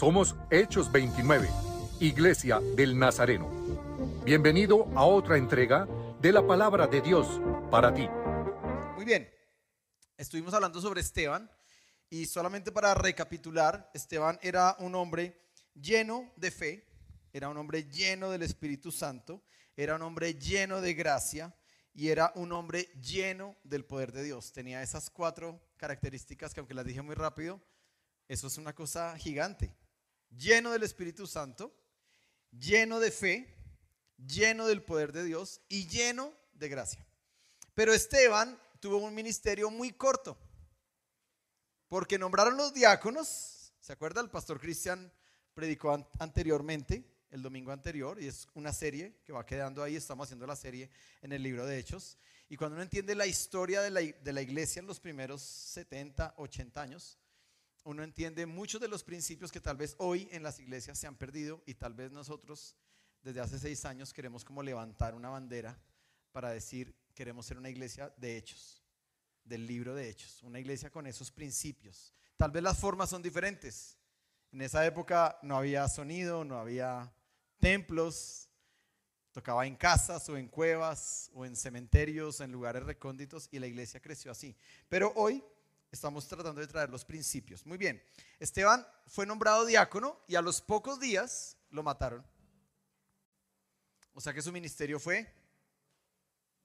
[0.00, 1.46] Somos Hechos 29,
[2.00, 3.50] Iglesia del Nazareno.
[4.24, 5.86] Bienvenido a otra entrega
[6.22, 7.38] de la palabra de Dios
[7.70, 8.08] para ti.
[8.96, 9.30] Muy bien,
[10.16, 11.50] estuvimos hablando sobre Esteban
[12.08, 15.38] y solamente para recapitular, Esteban era un hombre
[15.74, 16.88] lleno de fe,
[17.30, 19.44] era un hombre lleno del Espíritu Santo,
[19.76, 21.54] era un hombre lleno de gracia
[21.92, 24.50] y era un hombre lleno del poder de Dios.
[24.54, 27.60] Tenía esas cuatro características que aunque las dije muy rápido,
[28.28, 29.70] eso es una cosa gigante.
[30.30, 31.74] Lleno del Espíritu Santo,
[32.50, 33.54] lleno de fe,
[34.16, 37.06] lleno del poder de Dios y lleno de gracia.
[37.74, 40.38] Pero Esteban tuvo un ministerio muy corto,
[41.88, 44.20] porque nombraron los diáconos, ¿se acuerda?
[44.20, 45.12] El pastor Cristian
[45.54, 50.46] predicó anteriormente, el domingo anterior, y es una serie que va quedando ahí, estamos haciendo
[50.46, 50.90] la serie
[51.22, 52.18] en el libro de Hechos,
[52.48, 56.34] y cuando uno entiende la historia de la, de la iglesia en los primeros 70,
[56.36, 57.18] 80 años,
[57.84, 61.16] uno entiende muchos de los principios que tal vez hoy en las iglesias se han
[61.16, 62.76] perdido y tal vez nosotros
[63.22, 65.78] desde hace seis años queremos como levantar una bandera
[66.32, 68.82] para decir queremos ser una iglesia de hechos,
[69.44, 72.14] del libro de hechos, una iglesia con esos principios.
[72.36, 73.98] Tal vez las formas son diferentes.
[74.52, 77.12] En esa época no había sonido, no había
[77.58, 78.48] templos,
[79.32, 84.00] tocaba en casas o en cuevas o en cementerios, en lugares recónditos y la iglesia
[84.00, 84.56] creció así.
[84.88, 85.44] Pero hoy
[85.90, 87.66] Estamos tratando de traer los principios.
[87.66, 88.00] Muy bien.
[88.38, 92.24] Esteban fue nombrado diácono y a los pocos días lo mataron.
[94.14, 95.32] O sea que su ministerio fue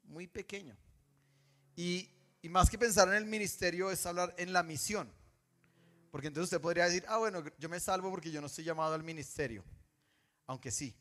[0.04, 0.78] muy pequeño.
[1.76, 2.10] Y,
[2.42, 5.12] y, más que pensar en el ministerio es hablar en la misión.
[6.12, 8.94] Porque entonces usted podría decir, ah, bueno, yo me salvo porque yo no estoy llamado
[8.94, 9.64] al ministerio.
[10.46, 10.96] Aunque sí.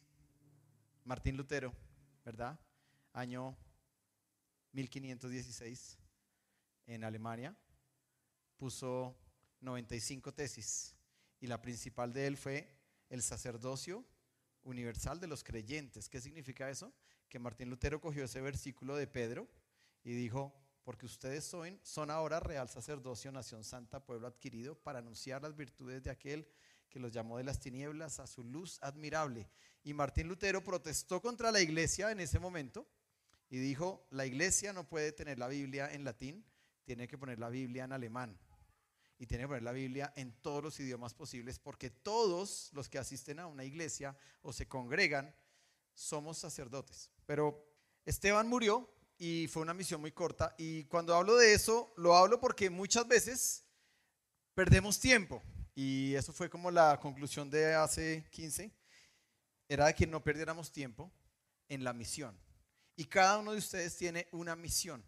[1.05, 1.73] Martín Lutero,
[2.25, 2.59] ¿verdad?
[3.13, 3.57] Año
[4.73, 5.99] 1516
[6.87, 7.55] en Alemania
[8.57, 9.17] puso
[9.61, 10.95] 95 tesis
[11.41, 12.69] y la principal de él fue
[13.09, 14.05] el sacerdocio
[14.63, 16.09] universal de los creyentes.
[16.09, 16.93] ¿Qué significa eso?
[17.29, 19.49] Que Martín Lutero cogió ese versículo de Pedro
[20.03, 20.55] y dijo,
[20.85, 26.03] porque ustedes son, son ahora real sacerdocio, nación santa, pueblo adquirido, para anunciar las virtudes
[26.03, 26.47] de aquel
[26.91, 29.49] que los llamó de las tinieblas a su luz admirable.
[29.83, 32.87] Y Martín Lutero protestó contra la iglesia en ese momento
[33.49, 36.45] y dijo, la iglesia no puede tener la Biblia en latín,
[36.85, 38.39] tiene que poner la Biblia en alemán
[39.19, 42.99] y tiene que poner la Biblia en todos los idiomas posibles porque todos los que
[42.99, 45.35] asisten a una iglesia o se congregan
[45.95, 47.11] somos sacerdotes.
[47.27, 47.65] Pero
[48.05, 52.41] Esteban murió y fue una misión muy corta y cuando hablo de eso lo hablo
[52.41, 53.65] porque muchas veces
[54.55, 55.43] perdemos tiempo
[55.75, 58.73] y eso fue como la conclusión de hace 15,
[59.69, 61.13] era que no perdiéramos tiempo
[61.69, 62.39] en la misión.
[62.97, 65.05] Y cada uno de ustedes tiene una misión.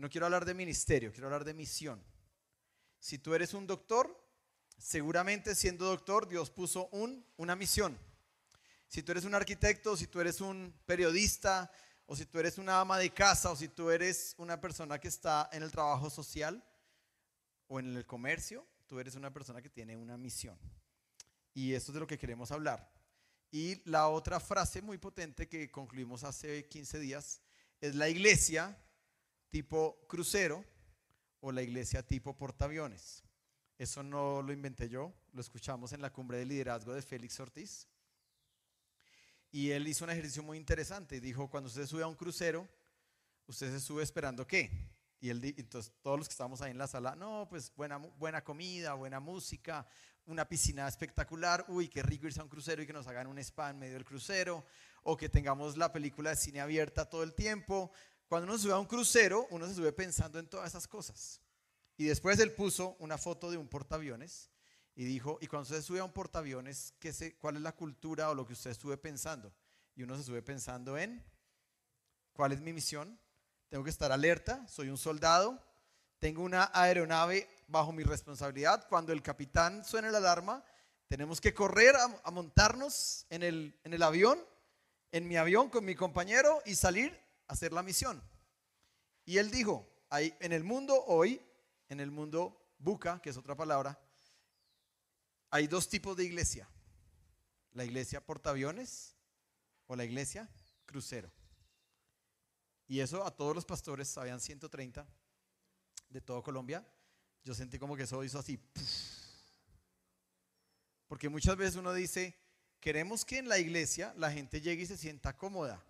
[0.00, 2.02] No quiero hablar de ministerio, quiero hablar de misión.
[2.98, 4.18] Si tú eres un doctor,
[4.78, 7.98] seguramente siendo doctor Dios puso un, una misión.
[8.88, 11.70] Si tú eres un arquitecto, si tú eres un periodista,
[12.06, 15.08] o si tú eres una ama de casa, o si tú eres una persona que
[15.08, 16.64] está en el trabajo social
[17.68, 20.58] o en el comercio, tú eres una persona que tiene una misión.
[21.52, 22.90] Y esto es de lo que queremos hablar.
[23.50, 27.42] Y la otra frase muy potente que concluimos hace 15 días
[27.82, 28.78] es la iglesia
[29.50, 30.64] tipo crucero
[31.40, 33.24] o la iglesia tipo portaaviones.
[33.78, 37.88] Eso no lo inventé yo, lo escuchamos en la cumbre de liderazgo de Félix Ortiz.
[39.50, 42.68] Y él hizo un ejercicio muy interesante dijo, cuando usted sube a un crucero,
[43.46, 44.70] usted se sube esperando qué?
[45.18, 48.42] Y él, entonces todos los que estamos ahí en la sala, no, pues buena, buena
[48.44, 49.86] comida, buena música,
[50.26, 53.38] una piscina espectacular, uy, qué rico irse a un crucero y que nos hagan un
[53.38, 54.64] spa en medio del crucero,
[55.02, 57.90] o que tengamos la película de cine abierta todo el tiempo,
[58.30, 61.40] cuando uno sube a un crucero, uno se sube pensando en todas esas cosas.
[61.96, 64.50] Y después él puso una foto de un portaaviones
[64.94, 68.30] y dijo, y cuando usted sube a un portaaviones, ¿qué se, ¿cuál es la cultura
[68.30, 69.52] o lo que usted sube pensando?
[69.96, 71.24] Y uno se sube pensando en,
[72.32, 73.18] ¿cuál es mi misión?
[73.68, 75.60] Tengo que estar alerta, soy un soldado,
[76.20, 78.86] tengo una aeronave bajo mi responsabilidad.
[78.88, 80.64] Cuando el capitán suene la alarma,
[81.08, 84.38] tenemos que correr a, montarnos en el avión,
[85.10, 88.22] en mi avión con mi compañero y salir hacer la misión.
[89.24, 91.40] Y él dijo, hay, en el mundo hoy,
[91.88, 94.00] en el mundo buca, que es otra palabra,
[95.50, 96.68] hay dos tipos de iglesia.
[97.72, 99.14] La iglesia portaaviones
[99.86, 100.48] o la iglesia
[100.86, 101.30] crucero.
[102.86, 105.06] Y eso a todos los pastores, habían 130
[106.08, 106.84] de todo Colombia,
[107.44, 108.58] yo sentí como que eso hizo así.
[111.06, 112.36] Porque muchas veces uno dice,
[112.80, 115.84] queremos que en la iglesia la gente llegue y se sienta cómoda.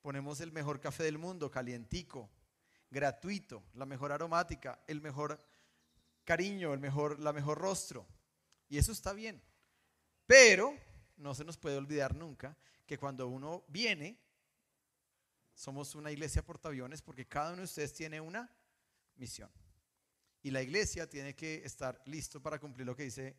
[0.00, 2.30] Ponemos el mejor café del mundo, calientico,
[2.90, 5.38] gratuito, la mejor aromática, el mejor
[6.24, 8.06] cariño, el mejor, la mejor rostro.
[8.68, 9.42] Y eso está bien.
[10.26, 10.76] Pero
[11.16, 12.56] no se nos puede olvidar nunca
[12.86, 14.18] que cuando uno viene,
[15.54, 18.50] somos una iglesia portaaviones porque cada uno de ustedes tiene una
[19.16, 19.50] misión.
[20.42, 23.36] Y la iglesia tiene que estar listo para cumplir lo que dice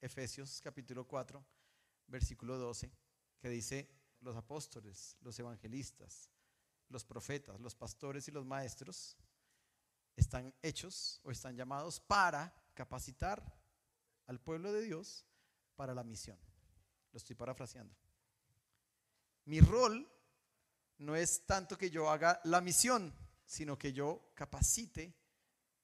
[0.00, 1.44] Efesios capítulo 4,
[2.06, 2.90] versículo 12,
[3.40, 3.88] que dice,
[4.26, 6.28] los apóstoles, los evangelistas,
[6.88, 9.16] los profetas, los pastores y los maestros
[10.16, 13.42] están hechos o están llamados para capacitar
[14.26, 15.24] al pueblo de Dios
[15.76, 16.38] para la misión.
[17.12, 17.94] Lo estoy parafraseando.
[19.44, 20.10] Mi rol
[20.98, 23.14] no es tanto que yo haga la misión,
[23.44, 25.14] sino que yo capacite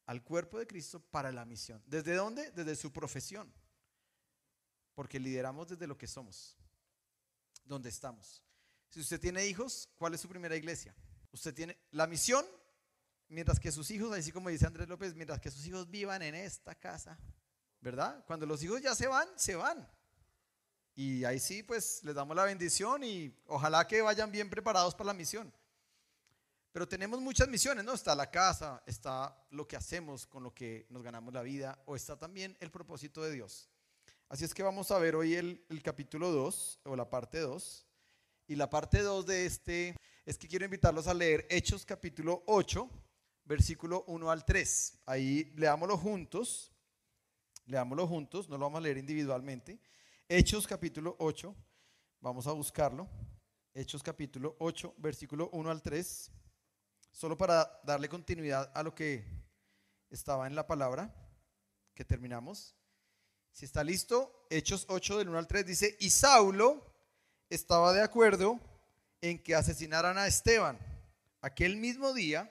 [0.07, 1.81] al cuerpo de Cristo para la misión.
[1.87, 2.51] ¿Desde dónde?
[2.51, 3.53] Desde su profesión.
[4.95, 6.57] Porque lideramos desde lo que somos,
[7.65, 8.43] donde estamos.
[8.89, 10.95] Si usted tiene hijos, ¿cuál es su primera iglesia?
[11.33, 12.45] Usted tiene la misión,
[13.29, 16.35] mientras que sus hijos, así como dice Andrés López, mientras que sus hijos vivan en
[16.35, 17.19] esta casa,
[17.81, 18.23] ¿verdad?
[18.27, 19.89] Cuando los hijos ya se van, se van.
[20.95, 25.09] Y ahí sí, pues les damos la bendición y ojalá que vayan bien preparados para
[25.09, 25.53] la misión.
[26.73, 27.93] Pero tenemos muchas misiones, ¿no?
[27.93, 31.97] Está la casa, está lo que hacemos con lo que nos ganamos la vida, o
[31.97, 33.71] está también el propósito de Dios.
[34.33, 37.87] Así es que vamos a ver hoy el, el capítulo 2, o la parte 2.
[38.47, 39.95] Y la parte 2 de este
[40.25, 42.89] es que quiero invitarlos a leer Hechos capítulo 8,
[43.45, 45.03] versículo 1 al 3.
[45.05, 46.73] Ahí leámoslo juntos.
[47.67, 49.79] Leámoslo juntos, no lo vamos a leer individualmente.
[50.27, 51.55] Hechos capítulo 8,
[52.23, 53.11] vamos a buscarlo.
[53.75, 56.31] Hechos capítulo 8, versículo 1 al 3.
[57.11, 59.27] Solo para darle continuidad a lo que
[60.09, 61.15] estaba en la palabra
[61.93, 62.75] que terminamos.
[63.53, 66.85] Si está listo, Hechos 8 del 1 al 3 dice, y Saulo
[67.51, 68.59] estaba de acuerdo
[69.21, 70.79] en que asesinaran a Esteban.
[71.43, 72.51] Aquel mismo día,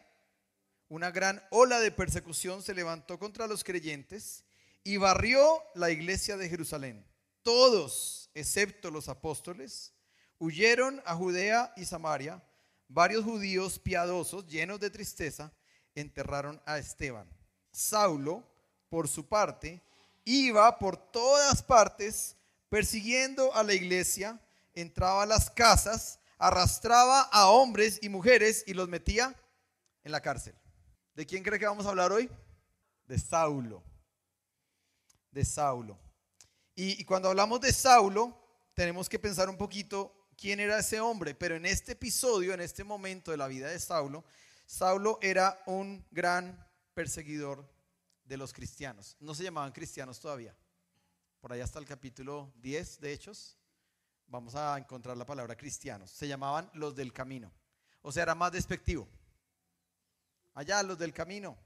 [0.90, 4.44] una gran ola de persecución se levantó contra los creyentes
[4.84, 7.06] y barrió la iglesia de Jerusalén.
[7.42, 9.94] Todos, excepto los apóstoles,
[10.38, 12.44] huyeron a Judea y Samaria.
[12.88, 15.52] Varios judíos piadosos, llenos de tristeza,
[15.96, 17.28] enterraron a Esteban.
[17.72, 18.44] Saulo,
[18.90, 19.82] por su parte,
[20.26, 22.36] iba por todas partes
[22.70, 24.40] persiguiendo a la iglesia,
[24.74, 29.36] entraba a las casas arrastraba a hombres y mujeres y los metía
[30.04, 30.56] en la cárcel.
[31.14, 32.30] ¿De quién cree que vamos a hablar hoy?
[33.06, 33.84] De Saulo.
[35.30, 36.00] De Saulo.
[36.74, 38.36] Y, cuando hablamos de Saulo,
[38.74, 41.36] tenemos que pensar un poquito quién era ese hombre.
[41.36, 44.24] Pero en este episodio, en este momento de la vida de Saulo,
[44.66, 47.71] Saulo era un gran perseguidor
[48.32, 49.18] de los cristianos.
[49.20, 50.56] No se llamaban cristianos todavía.
[51.42, 53.58] Por allá hasta el capítulo 10 de Hechos
[54.26, 56.12] vamos a encontrar la palabra cristianos.
[56.12, 57.52] Se llamaban los del camino.
[58.02, 59.06] O sea, era más despectivo.
[60.54, 61.58] Allá, los del camino.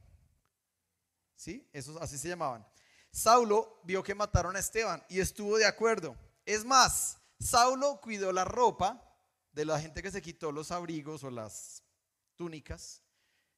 [1.36, 1.70] ¿Sí?
[1.72, 2.66] Esos así se llamaban.
[3.12, 6.18] Saulo vio que mataron a Esteban y estuvo de acuerdo.
[6.48, 9.08] Es más, Saulo cuidó la ropa
[9.52, 11.84] de la gente que se quitó los abrigos o las
[12.36, 13.04] túnicas.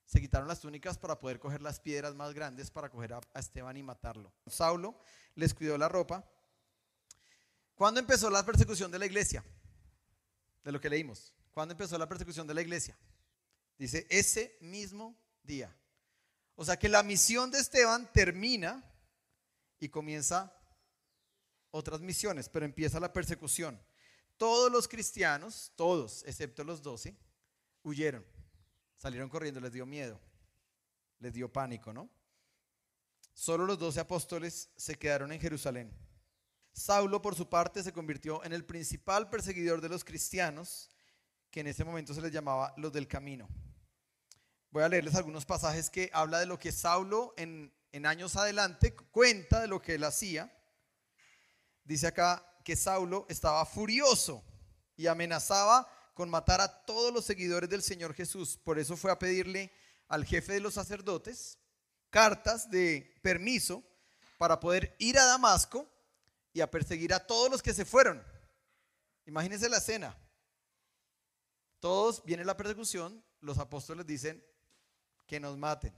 [0.07, 3.77] Se quitaron las túnicas para poder coger las piedras más grandes para coger a, Esteban
[3.77, 4.33] y matarlo.
[4.47, 4.99] Saulo
[5.35, 6.25] les cuidó la ropa
[7.77, 9.45] ¿Cuándo empezó la persecución de la iglesia?
[10.63, 11.31] De lo que leímos.
[11.51, 12.97] ¿Cuándo empezó la persecución de la iglesia?
[13.77, 15.73] Dice, ese mismo día.
[16.55, 18.83] O sea que la misión de Esteban termina
[19.79, 20.51] y comienza
[21.69, 23.79] otras misiones, pero empieza la persecución.
[24.37, 27.15] Todos los cristianos, todos, excepto los doce,
[27.83, 28.25] huyeron.
[28.97, 30.19] Salieron corriendo, les dio miedo,
[31.19, 32.09] les dio pánico, ¿no?
[33.33, 35.95] Solo los doce apóstoles se quedaron en Jerusalén.
[36.73, 40.89] Saulo, por su parte, se convirtió en el principal perseguidor de los cristianos,
[41.51, 43.47] que en ese momento se les llamaba los del camino.
[44.69, 47.73] Voy a leerles algunos pasajes que habla de lo que Saulo en,
[48.05, 50.51] años adelante cuenta de lo que él hacía.
[51.83, 54.43] Dice acá que Saulo estaba furioso
[54.95, 58.57] y amenazaba con matar a todos los seguidores del Señor Jesús.
[58.57, 59.71] Por eso fue a pedirle
[60.07, 61.59] al jefe de los sacerdotes
[62.09, 63.83] cartas de permiso
[64.39, 65.87] para poder ir a Damasco
[66.53, 68.25] y a perseguir a todos los que se fueron.
[69.27, 70.17] Imagínense la escena.
[71.79, 74.43] Todos viene la persecución, los apóstoles dicen
[75.27, 75.95] que nos maten.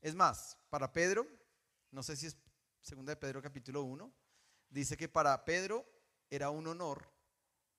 [0.00, 1.24] Es más, para Pedro,
[1.92, 2.36] no sé si es
[2.80, 4.12] segunda de Pedro capítulo 1,
[4.70, 5.86] dice que para Pedro
[6.30, 7.08] era un honor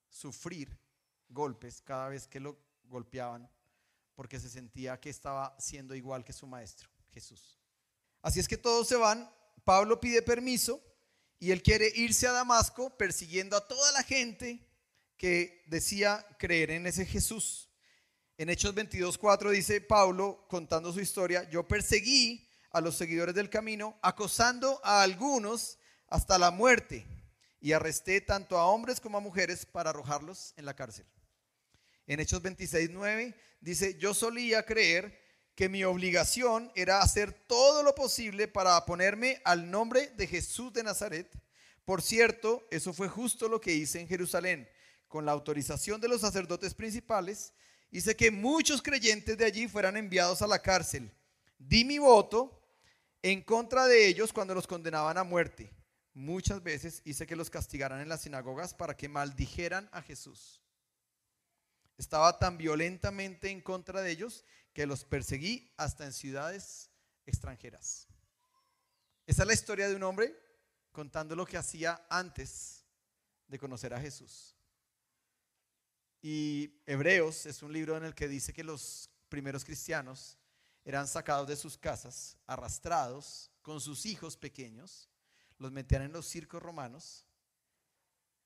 [0.08, 0.87] sufrir
[1.28, 3.50] golpes cada vez que lo golpeaban
[4.14, 7.58] porque se sentía que estaba siendo igual que su maestro, Jesús.
[8.20, 9.30] Así es que todos se van,
[9.62, 10.82] Pablo pide permiso
[11.38, 14.66] y él quiere irse a Damasco persiguiendo a toda la gente
[15.16, 17.68] que decía creer en ese Jesús.
[18.36, 23.98] En Hechos 22.4 dice Pablo, contando su historia, yo perseguí a los seguidores del camino,
[24.02, 27.06] acosando a algunos hasta la muerte
[27.60, 31.06] y arresté tanto a hombres como a mujeres para arrojarlos en la cárcel.
[32.08, 35.20] En Hechos 26, 9 dice, yo solía creer
[35.54, 40.82] que mi obligación era hacer todo lo posible para ponerme al nombre de Jesús de
[40.82, 41.30] Nazaret.
[41.84, 44.66] Por cierto, eso fue justo lo que hice en Jerusalén.
[45.06, 47.52] Con la autorización de los sacerdotes principales,
[47.90, 51.12] hice que muchos creyentes de allí fueran enviados a la cárcel.
[51.58, 52.62] Di mi voto
[53.20, 55.74] en contra de ellos cuando los condenaban a muerte.
[56.14, 60.62] Muchas veces hice que los castigaran en las sinagogas para que maldijeran a Jesús.
[61.98, 66.90] Estaba tan violentamente en contra de ellos que los perseguí hasta en ciudades
[67.26, 68.06] extranjeras.
[69.26, 70.34] Esa es la historia de un hombre
[70.92, 72.84] contando lo que hacía antes
[73.48, 74.54] de conocer a Jesús.
[76.22, 80.38] Y Hebreos es un libro en el que dice que los primeros cristianos
[80.84, 85.08] eran sacados de sus casas, arrastrados con sus hijos pequeños,
[85.58, 87.26] los metían en los circos romanos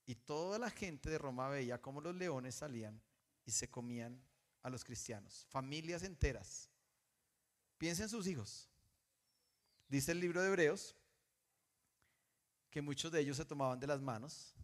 [0.06, 3.00] y toda la gente de Roma veía cómo los leones salían
[3.44, 4.22] y se comían
[4.62, 6.70] a los cristianos, familias enteras.
[7.78, 8.68] Piensen sus hijos.
[9.88, 10.96] Dice el libro de Hebreos
[12.70, 14.54] que muchos de ellos se tomaban de las manos,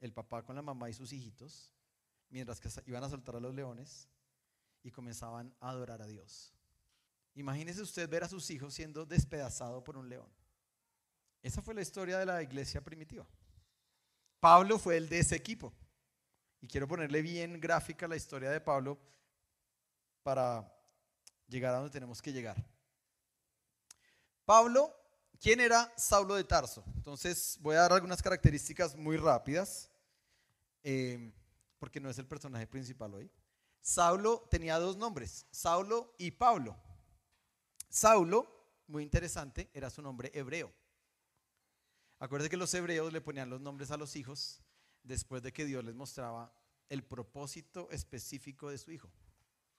[0.00, 1.72] el papá con la mamá y sus hijitos,
[2.30, 4.08] mientras que iban a soltar a los leones
[4.82, 6.52] y comenzaban a adorar a Dios.
[7.34, 10.28] Imagínese usted ver a sus hijos siendo despedazados por un león.
[11.42, 13.26] Esa fue la historia de la iglesia primitiva.
[14.40, 15.72] Pablo fue el de ese equipo.
[16.60, 18.98] Y quiero ponerle bien gráfica la historia de Pablo
[20.22, 20.70] para
[21.46, 22.56] llegar a donde tenemos que llegar.
[24.44, 24.94] Pablo,
[25.40, 26.82] ¿quién era Saulo de Tarso?
[26.96, 29.90] Entonces voy a dar algunas características muy rápidas,
[30.82, 31.32] eh,
[31.78, 33.30] porque no es el personaje principal hoy.
[33.80, 36.76] Saulo tenía dos nombres, Saulo y Pablo.
[37.88, 40.72] Saulo, muy interesante, era su nombre hebreo.
[42.18, 44.60] Acuérdense que los hebreos le ponían los nombres a los hijos
[45.08, 46.52] después de que Dios les mostraba
[46.88, 49.10] el propósito específico de su hijo.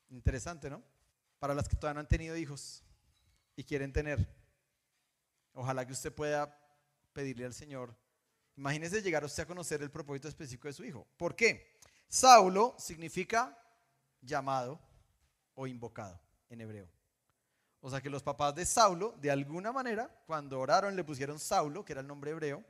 [0.10, 0.84] Interesante, ¿no?
[1.38, 2.84] Para las que todavía no han tenido hijos
[3.56, 4.28] y quieren tener.
[5.54, 6.60] Ojalá que usted pueda
[7.14, 7.96] pedirle al Señor.
[8.58, 11.08] Imagínese llegar usted a conocer el propósito específico de su hijo.
[11.16, 11.78] ¿Por qué?
[12.08, 13.58] Saulo significa
[14.22, 14.82] llamado
[15.54, 16.20] o invocado
[16.50, 16.90] en hebreo.
[17.82, 21.86] O sea que los papás de Saulo, de alguna manera, cuando oraron le pusieron Saulo,
[21.86, 22.66] que era el nombre hebreo,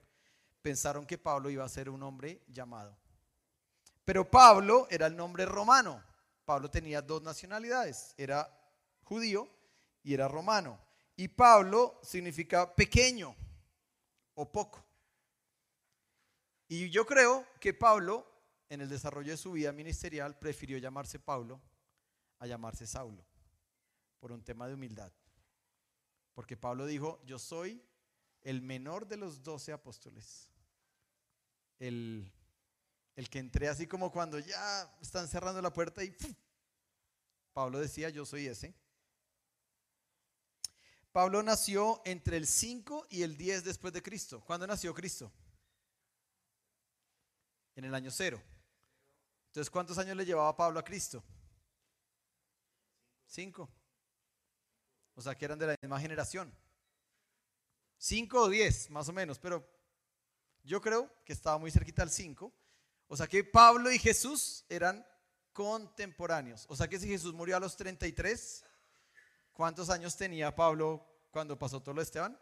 [0.61, 2.97] pensaron que Pablo iba a ser un hombre llamado.
[4.05, 6.03] Pero Pablo era el nombre romano.
[6.45, 8.49] Pablo tenía dos nacionalidades, era
[9.03, 9.47] judío
[10.03, 10.79] y era romano.
[11.15, 13.35] Y Pablo significa pequeño
[14.33, 14.83] o poco.
[16.67, 18.25] Y yo creo que Pablo,
[18.69, 21.61] en el desarrollo de su vida ministerial, prefirió llamarse Pablo
[22.39, 23.25] a llamarse Saulo
[24.19, 25.11] por un tema de humildad.
[26.33, 27.83] Porque Pablo dijo, yo soy
[28.43, 30.49] el menor de los doce apóstoles.
[31.79, 32.31] El,
[33.15, 36.15] el que entré así como cuando ya están cerrando la puerta y
[37.53, 38.73] Pablo decía, yo soy ese.
[41.11, 44.41] Pablo nació entre el 5 y el 10 después de Cristo.
[44.45, 45.31] ¿Cuándo nació Cristo?
[47.75, 48.41] En el año cero.
[49.47, 51.23] Entonces, ¿cuántos años le llevaba Pablo a Cristo?
[53.25, 53.69] Cinco.
[55.15, 56.53] O sea, que eran de la misma generación.
[58.01, 59.63] Cinco o diez, más o menos, pero
[60.63, 62.51] yo creo que estaba muy cerquita al cinco.
[63.07, 65.05] O sea que Pablo y Jesús eran
[65.51, 66.65] contemporáneos.
[66.69, 68.65] O sea que si Jesús murió a los 33,
[69.51, 72.39] ¿cuántos años tenía Pablo cuando pasó todo lo de Esteban?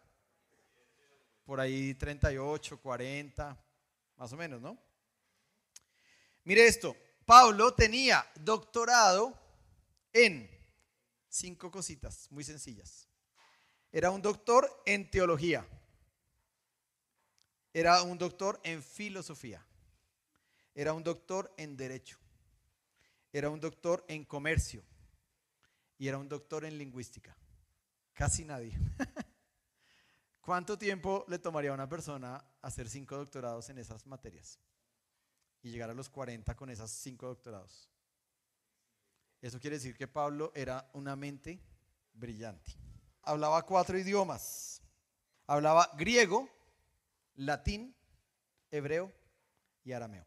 [1.43, 3.65] Por ahí 38, 40,
[4.15, 4.77] más o menos, ¿no?
[6.43, 6.95] Mire esto,
[7.25, 9.37] Pablo tenía doctorado
[10.13, 10.55] en
[11.29, 13.06] Cinco cositas muy sencillas.
[13.91, 15.65] Era un doctor en teología.
[17.74, 19.65] Era un doctor en filosofía.
[20.74, 22.17] Era un doctor en derecho.
[23.32, 24.84] Era un doctor en comercio.
[25.98, 27.36] Y era un doctor en lingüística.
[28.13, 28.74] Casi nadie.
[30.41, 34.60] ¿Cuánto tiempo le tomaría a una persona hacer cinco doctorados en esas materias?
[35.62, 37.89] Y llegar a los 40 con esas cinco doctorados.
[39.41, 41.62] Eso quiere decir que Pablo era una mente
[42.13, 42.87] brillante.
[43.27, 44.81] Hablaba cuatro idiomas.
[45.48, 46.50] Hablaba griego,
[47.36, 47.93] latín,
[48.72, 49.13] hebreo
[49.84, 50.25] y arameo.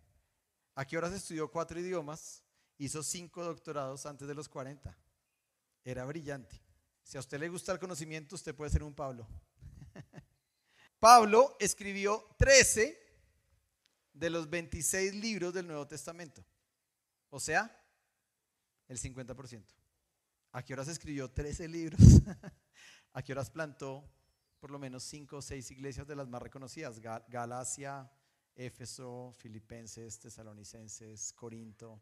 [0.74, 2.44] ¿A qué horas estudió cuatro idiomas?
[2.76, 4.94] Hizo cinco doctorados antes de los 40.
[5.82, 6.60] Era brillante.
[7.02, 9.26] Si a usted le gusta el conocimiento, usted puede ser un Pablo.
[11.00, 12.98] Pablo escribió 13
[14.12, 16.44] de los 26 libros del Nuevo Testamento.
[17.30, 17.74] O sea,
[18.88, 19.64] el 50%.
[20.52, 22.00] ¿A qué horas escribió 13 libros?
[23.12, 24.04] ¿A qué horas plantó
[24.60, 28.10] por lo menos cinco o seis iglesias de las más reconocidas, Galacia,
[28.54, 31.98] Éfeso, Filipenses, Tesalonicenses, Corinto.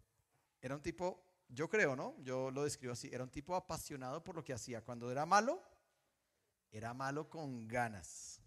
[0.61, 2.17] Era un tipo, yo creo, ¿no?
[2.19, 4.85] Yo lo describo así, era un tipo apasionado por lo que hacía.
[4.85, 5.63] Cuando era malo,
[6.73, 8.41] era malo con ganas,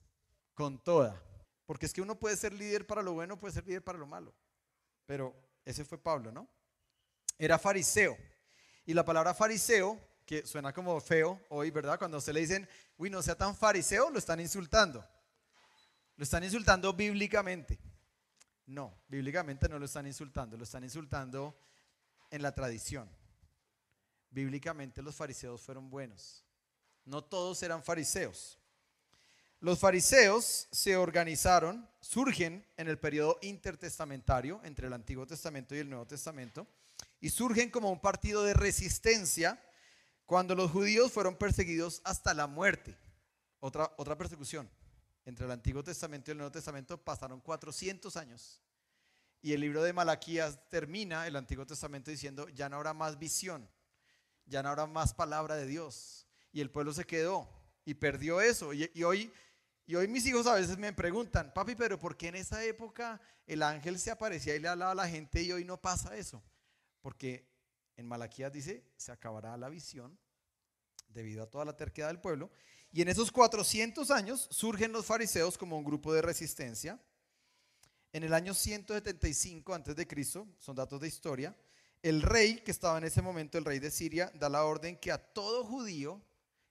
[0.54, 1.24] con toda.
[1.66, 4.08] Porque es que uno puede ser líder para lo bueno, puede ser líder para lo
[4.08, 4.34] malo.
[5.06, 6.50] Pero ese fue Pablo, ¿no?
[7.38, 8.18] Era fariseo.
[8.86, 11.98] Y la palabra fariseo, que suena como feo hoy, ¿verdad?
[11.98, 15.06] Cuando se le dicen, uy, no sea tan fariseo, lo están insultando.
[16.16, 17.80] Lo están insultando bíblicamente.
[18.68, 21.58] No, bíblicamente no lo están insultando, lo están insultando
[22.30, 23.10] en la tradición.
[24.30, 26.46] Bíblicamente los fariseos fueron buenos.
[27.04, 28.58] No todos eran fariseos.
[29.60, 35.90] Los fariseos se organizaron, surgen en el periodo intertestamentario entre el Antiguo Testamento y el
[35.90, 36.66] Nuevo Testamento,
[37.20, 39.62] y surgen como un partido de resistencia
[40.32, 42.98] cuando los judíos fueron perseguidos hasta la muerte.
[43.60, 44.72] Otra, otra persecución.
[45.26, 48.62] Entre el Antiguo Testamento y el Nuevo Testamento pasaron 400 años.
[49.42, 53.70] Y el libro de Malaquías termina el Antiguo Testamento diciendo, ya no habrá más visión,
[54.46, 56.26] ya no habrá más palabra de Dios.
[56.54, 57.50] Y el pueblo se quedó
[57.84, 58.72] y perdió eso.
[58.72, 59.34] Y, y hoy
[59.86, 63.20] y hoy mis hijos a veces me preguntan, papi, pero ¿por qué en esa época
[63.48, 66.42] el ángel se aparecía y le hablaba a la gente y hoy no pasa eso?
[67.02, 67.51] Porque
[67.98, 70.18] en Malaquías dice, se acabará la visión
[71.10, 72.52] debido a toda la terquedad del pueblo.
[72.92, 77.00] Y en esos 400 años surgen los fariseos como un grupo de resistencia.
[78.14, 81.56] En el año 175 antes de Cristo, son datos de historia,
[82.02, 85.12] el rey que estaba en ese momento, el rey de Siria, da la orden que
[85.12, 86.22] a todo judío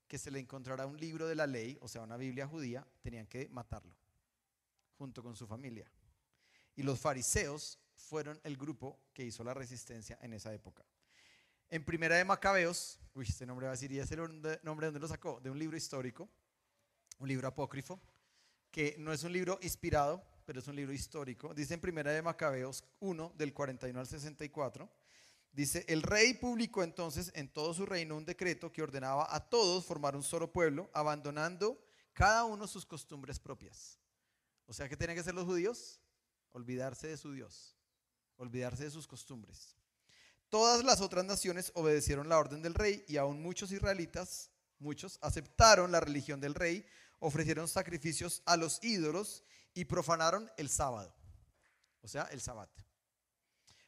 [0.08, 3.28] que se le encontrara un libro de la ley, o sea, una Biblia judía, tenían
[3.28, 3.94] que matarlo,
[4.98, 5.88] junto con su familia.
[6.74, 10.84] Y los fariseos fueron el grupo que hizo la resistencia en esa época.
[11.70, 14.98] En Primera de Macabeos, uy, este nombre va a decir, ¿y ese nombre de dónde
[14.98, 15.40] lo sacó?
[15.40, 16.28] De un libro histórico,
[17.20, 18.00] un libro apócrifo,
[18.72, 21.54] que no es un libro inspirado, pero es un libro histórico.
[21.54, 24.90] Dice en Primera de Macabeos 1, del 41 al 64,
[25.52, 29.84] Dice, el rey publicó entonces en todo su reino un decreto que ordenaba a todos
[29.84, 33.98] formar un solo pueblo, abandonando cada uno sus costumbres propias.
[34.66, 36.00] O sea, ¿qué tienen que hacer los judíos?
[36.52, 37.76] Olvidarse de su Dios,
[38.36, 39.79] olvidarse de sus costumbres.
[40.50, 45.92] Todas las otras naciones obedecieron la orden del rey y aún muchos israelitas, muchos, aceptaron
[45.92, 46.84] la religión del rey,
[47.20, 51.14] ofrecieron sacrificios a los ídolos y profanaron el sábado,
[52.02, 52.70] o sea, el sabbat.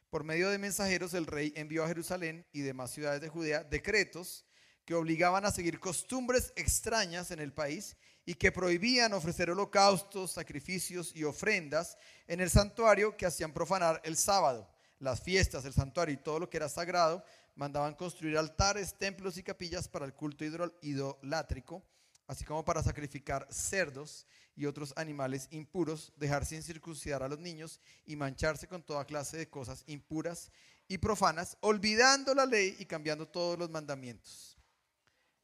[0.09, 4.45] Por medio de mensajeros, el rey envió a Jerusalén y demás ciudades de Judea decretos
[4.85, 11.13] que obligaban a seguir costumbres extrañas en el país y que prohibían ofrecer holocaustos, sacrificios
[11.13, 11.97] y ofrendas
[12.27, 14.72] en el santuario que hacían profanar el sábado.
[15.03, 19.43] Las fiestas, el santuario y todo lo que era sagrado mandaban construir altares, templos y
[19.43, 20.45] capillas para el culto
[20.81, 21.83] idolátrico,
[22.25, 27.81] así como para sacrificar cerdos y otros animales impuros, dejar sin circuncidar a los niños
[28.05, 30.49] y mancharse con toda clase de cosas impuras
[30.87, 34.57] y profanas, olvidando la ley y cambiando todos los mandamientos.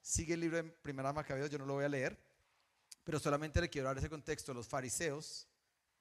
[0.01, 2.17] Sigue el libro de Primera Macabeos, yo no lo voy a leer,
[3.03, 4.53] pero solamente le quiero dar ese contexto.
[4.53, 5.49] Los fariseos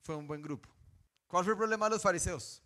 [0.01, 0.69] fue un buen grupo.
[1.27, 2.63] ¿Cuál fue el problema de los fariseos?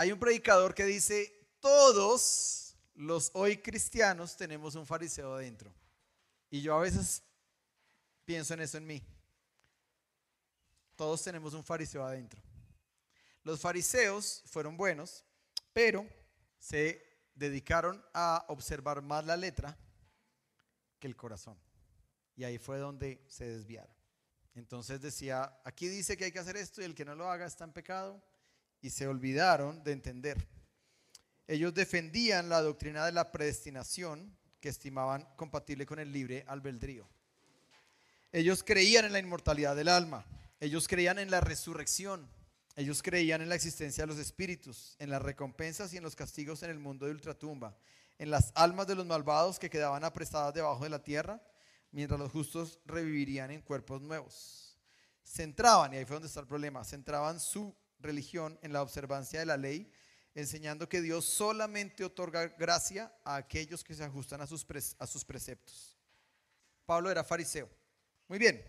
[0.00, 5.70] Hay un predicador que dice, todos los hoy cristianos tenemos un fariseo adentro.
[6.48, 7.22] Y yo a veces
[8.24, 9.02] pienso en eso en mí.
[10.96, 12.40] Todos tenemos un fariseo adentro.
[13.42, 15.22] Los fariseos fueron buenos,
[15.74, 16.08] pero
[16.58, 19.76] se dedicaron a observar más la letra
[20.98, 21.58] que el corazón.
[22.36, 23.94] Y ahí fue donde se desviaron.
[24.54, 27.44] Entonces decía, aquí dice que hay que hacer esto y el que no lo haga
[27.44, 28.29] está en pecado.
[28.82, 30.48] Y se olvidaron de entender.
[31.46, 37.08] Ellos defendían la doctrina de la predestinación que estimaban compatible con el libre albedrío.
[38.32, 40.24] Ellos creían en la inmortalidad del alma
[40.60, 42.28] ellos creían en la resurrección.
[42.76, 46.62] Ellos creían en la existencia de los espíritus, en las recompensas y en los castigos
[46.62, 47.76] en el mundo de ultratumba,
[48.18, 51.42] en las almas de los malvados que quedaban apresadas debajo de la tierra,
[51.90, 54.78] mientras los justos revivirían en cuerpos nuevos.
[55.24, 59.46] Centraban, y ahí fue donde está el problema, centraban su religión en la observancia de
[59.46, 59.90] la ley,
[60.34, 65.98] enseñando que Dios solamente otorga gracia a aquellos que se ajustan a sus, preceptos.
[66.86, 67.68] Pablo era fariseo.
[68.28, 68.62] Muy bien,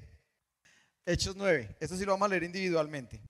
[1.05, 1.77] Hechos 9.
[1.79, 3.21] Esto sí lo vamos a leer individualmente.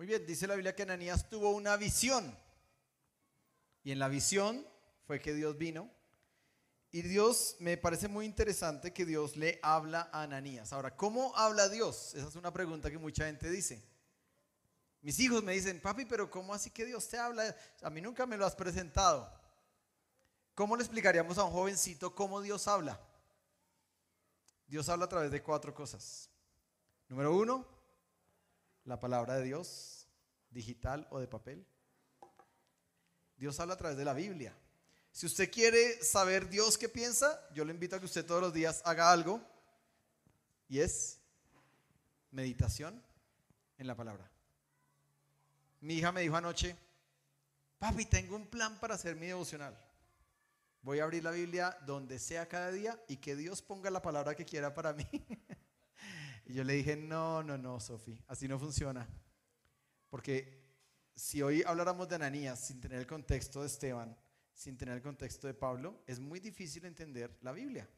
[0.00, 2.34] Muy bien, dice la Biblia que Ananías tuvo una visión.
[3.82, 4.66] Y en la visión
[5.06, 5.90] fue que Dios vino.
[6.92, 10.72] Y Dios, me parece muy interesante que Dios le habla a Ananías.
[10.72, 12.14] Ahora, ¿cómo habla Dios?
[12.14, 13.80] Esa es una pregunta que mucha gente dice.
[15.00, 17.56] Mis hijos me dicen, papi, pero ¿cómo así que Dios te habla?
[17.82, 19.32] A mí nunca me lo has presentado.
[20.54, 23.00] ¿Cómo le explicaríamos a un jovencito cómo Dios habla?
[24.66, 26.28] Dios habla a través de cuatro cosas.
[27.08, 27.66] Número uno,
[28.84, 30.08] la palabra de Dios,
[30.50, 31.66] digital o de papel.
[33.36, 34.54] Dios habla a través de la Biblia.
[35.12, 38.52] Si usted quiere saber Dios qué piensa, yo le invito a que usted todos los
[38.52, 39.40] días haga algo
[40.68, 41.18] y es
[42.30, 43.02] meditación
[43.76, 44.30] en la palabra.
[45.80, 46.76] Mi hija me dijo anoche,
[47.78, 49.76] papi, tengo un plan para hacer mi devocional.
[50.82, 54.34] Voy a abrir la Biblia donde sea cada día y que Dios ponga la palabra
[54.34, 55.04] que quiera para mí.
[56.46, 59.06] y yo le dije, no, no, no, Sofi, así no funciona.
[60.08, 60.60] Porque
[61.14, 64.16] si hoy habláramos de Ananías sin tener el contexto de Esteban,
[64.60, 67.88] sin tener el contexto de Pablo, es muy difícil entender la Biblia.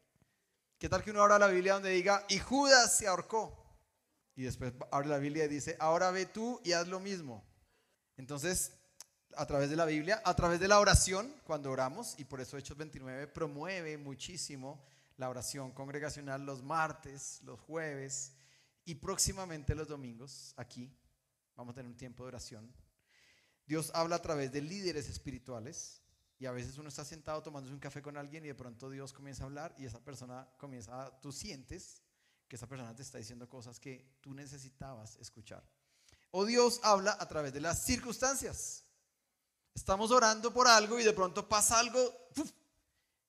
[0.78, 3.66] ¿Qué tal que uno abra la Biblia donde diga, y Judas se ahorcó?
[4.36, 7.44] Y después abre la Biblia y dice, ahora ve tú y haz lo mismo.
[8.16, 8.74] Entonces,
[9.34, 12.56] a través de la Biblia, a través de la oración, cuando oramos, y por eso
[12.56, 14.84] Hechos 29 promueve muchísimo
[15.16, 18.34] la oración congregacional los martes, los jueves
[18.84, 20.96] y próximamente los domingos, aquí
[21.56, 22.72] vamos a tener un tiempo de oración.
[23.66, 26.01] Dios habla a través de líderes espirituales
[26.42, 29.12] y a veces uno está sentado tomándose un café con alguien y de pronto Dios
[29.12, 32.02] comienza a hablar y esa persona comienza, tú sientes
[32.48, 35.62] que esa persona te está diciendo cosas que tú necesitabas escuchar.
[36.32, 38.82] O Dios habla a través de las circunstancias.
[39.72, 42.00] Estamos orando por algo y de pronto pasa algo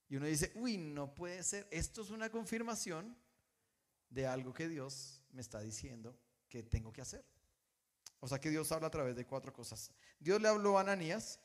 [0.09, 1.67] y uno dice, uy, no puede ser.
[1.69, 3.15] Esto es una confirmación
[4.09, 6.17] de algo que Dios me está diciendo
[6.49, 7.23] que tengo que hacer.
[8.21, 9.91] O sea que Dios habla a través de cuatro cosas.
[10.19, 11.39] Dios le habló a Ananías,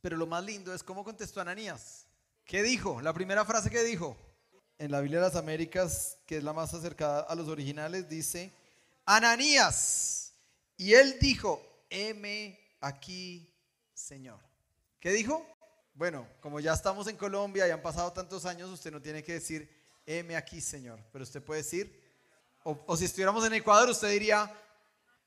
[0.00, 2.06] pero lo más lindo es cómo contestó Ananías.
[2.44, 3.00] ¿Qué dijo?
[3.00, 4.16] La primera frase que dijo
[4.78, 8.52] en la Biblia de las Américas, que es la más acercada a los originales, dice,
[9.04, 10.32] Ananías.
[10.76, 13.52] Y él dijo, heme aquí
[13.98, 14.38] Señor.
[15.00, 15.44] ¿Qué dijo?
[15.94, 19.34] Bueno, como ya estamos en Colombia y han pasado tantos años, usted no tiene que
[19.34, 19.68] decir,
[20.06, 21.00] heme aquí, Señor.
[21.12, 22.00] Pero usted puede decir,
[22.62, 24.50] o, si estuviéramos en Ecuador, usted diría,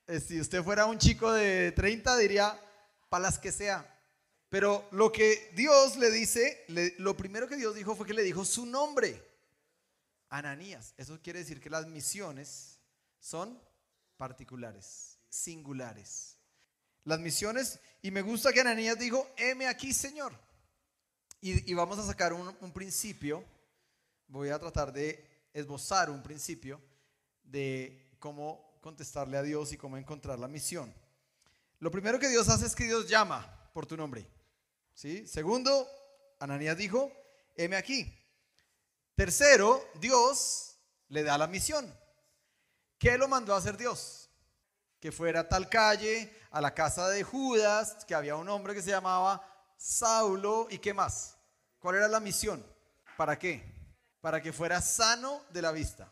[0.07, 2.57] eh, si usted fuera un chico de 30, diría,
[3.10, 3.86] para las que sea.
[4.51, 6.65] Pero lo que Dios le dice,
[6.97, 9.25] lo primero que Dios dijo fue que le dijo su nombre,
[10.27, 10.93] Ananías.
[10.97, 12.81] Eso quiere decir que las misiones
[13.17, 13.57] son
[14.17, 16.35] particulares, singulares.
[17.05, 20.33] Las misiones, y me gusta que Ananías dijo, heme aquí, Señor.
[21.39, 23.45] Y, vamos a sacar un, un principio,
[24.27, 26.81] voy a tratar de esbozar un principio
[27.45, 30.93] de cómo contestarle a Dios y cómo encontrar la misión.
[31.79, 34.40] Lo primero que Dios hace es que Dios llama por tu nombre.
[35.25, 35.89] Segundo,
[36.39, 37.11] Ananías dijo,
[37.55, 38.05] heme aquí.
[39.15, 41.91] Tercero, Dios le da la misión.
[42.99, 44.29] ¿Qué lo mandó a hacer Dios?
[44.99, 48.83] Que fuera a tal calle, a la casa de Judas, que había un hombre que
[48.83, 49.43] se llamaba
[49.75, 51.35] Saulo y qué más.
[51.79, 52.63] ¿Cuál era la misión?
[53.17, 53.63] ¿Para qué?
[54.21, 56.11] Para que fuera sano de la vista.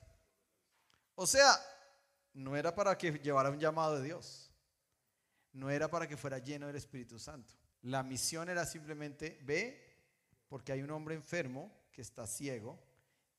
[1.13, 1.63] O sea,
[2.33, 4.51] no era para que llevara un llamado de Dios.
[5.51, 7.53] No era para que fuera lleno del Espíritu Santo.
[7.83, 9.89] La misión era simplemente ve
[10.47, 12.77] porque hay un hombre enfermo que está ciego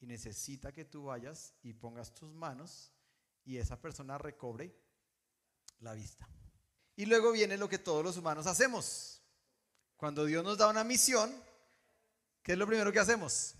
[0.01, 2.93] y necesita que tú vayas y pongas tus manos
[3.45, 4.75] y esa persona recobre
[5.81, 6.29] la vista.
[6.97, 9.21] Y luego viene lo que todos los humanos hacemos.
[9.97, 11.31] Cuando Dios nos da una misión,
[12.43, 13.55] ¿qué es lo primero que hacemos?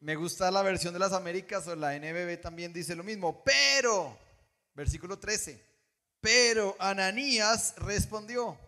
[0.00, 4.16] Me gusta la versión de las Américas o la NBB también dice lo mismo, pero,
[4.74, 5.60] versículo 13,
[6.20, 8.58] pero Ananías respondió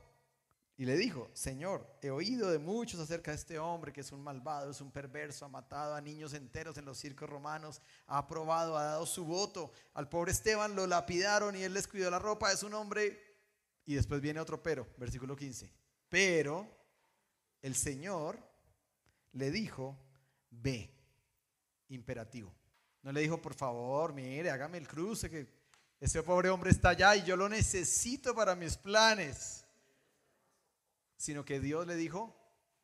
[0.81, 4.23] y le dijo, Señor, he oído de muchos acerca de este hombre que es un
[4.23, 8.79] malvado, es un perverso, ha matado a niños enteros en los circos romanos, ha aprobado,
[8.79, 9.73] ha dado su voto.
[9.93, 13.23] Al pobre Esteban lo lapidaron y él les cuidó la ropa, es un hombre
[13.85, 15.71] y después viene otro pero, versículo 15.
[16.09, 16.67] Pero
[17.61, 18.39] el Señor
[19.33, 19.99] le dijo,
[20.49, 20.91] ve,
[21.91, 22.55] imperativo.
[23.03, 25.47] No le dijo, por favor, mire, hágame el cruce, que
[26.01, 29.67] ese pobre hombre está allá y yo lo necesito para mis planes.
[31.21, 32.35] Sino que Dios le dijo,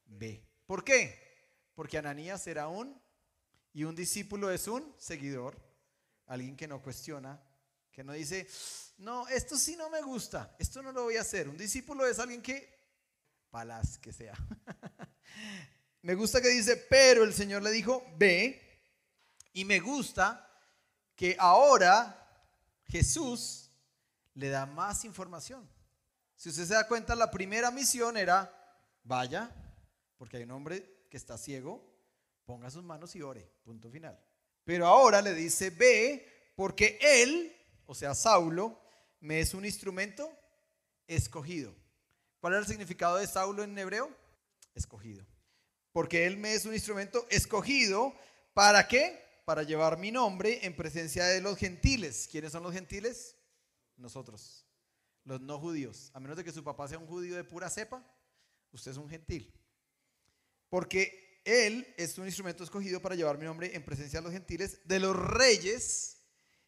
[0.04, 0.46] ve.
[0.66, 1.18] ¿Por qué?
[1.74, 3.00] Porque Ananías era un,
[3.72, 5.56] y un discípulo es un seguidor,
[6.26, 7.42] alguien que no cuestiona,
[7.90, 8.46] que no dice,
[8.98, 11.48] no, esto sí no me gusta, esto no lo voy a hacer.
[11.48, 12.78] Un discípulo es alguien que,
[13.50, 14.34] palas que sea.
[16.02, 18.60] me gusta que dice, pero el Señor le dijo, ve.
[19.54, 20.46] Y me gusta
[21.14, 22.44] que ahora
[22.84, 23.70] Jesús
[24.34, 25.66] le da más información.
[26.36, 28.52] Si usted se da cuenta, la primera misión era,
[29.02, 29.50] vaya,
[30.16, 31.82] porque hay un hombre que está ciego,
[32.44, 34.18] ponga sus manos y ore, punto final.
[34.64, 38.80] Pero ahora le dice, ve, porque él, o sea, Saulo,
[39.20, 40.30] me es un instrumento
[41.06, 41.74] escogido.
[42.40, 44.10] ¿Cuál era el significado de Saulo en hebreo?
[44.74, 45.24] Escogido.
[45.92, 48.14] porque Él me es un instrumento escogido.
[48.52, 49.18] ¿Para qué?
[49.46, 52.28] Para llevar mi nombre en presencia de los gentiles.
[52.30, 53.34] ¿Quiénes son los gentiles?
[53.96, 54.65] Nosotros,
[55.26, 56.10] los no judíos.
[56.14, 58.02] A menos de que su papá sea un judío de pura cepa,
[58.72, 59.52] usted es un gentil.
[60.70, 64.80] Porque Él es un instrumento escogido para llevar mi nombre en presencia de los gentiles,
[64.84, 66.22] de los reyes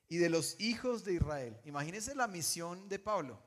[0.09, 1.59] y de los hijos de Israel.
[1.65, 3.43] Imagínense la misión de Pablo.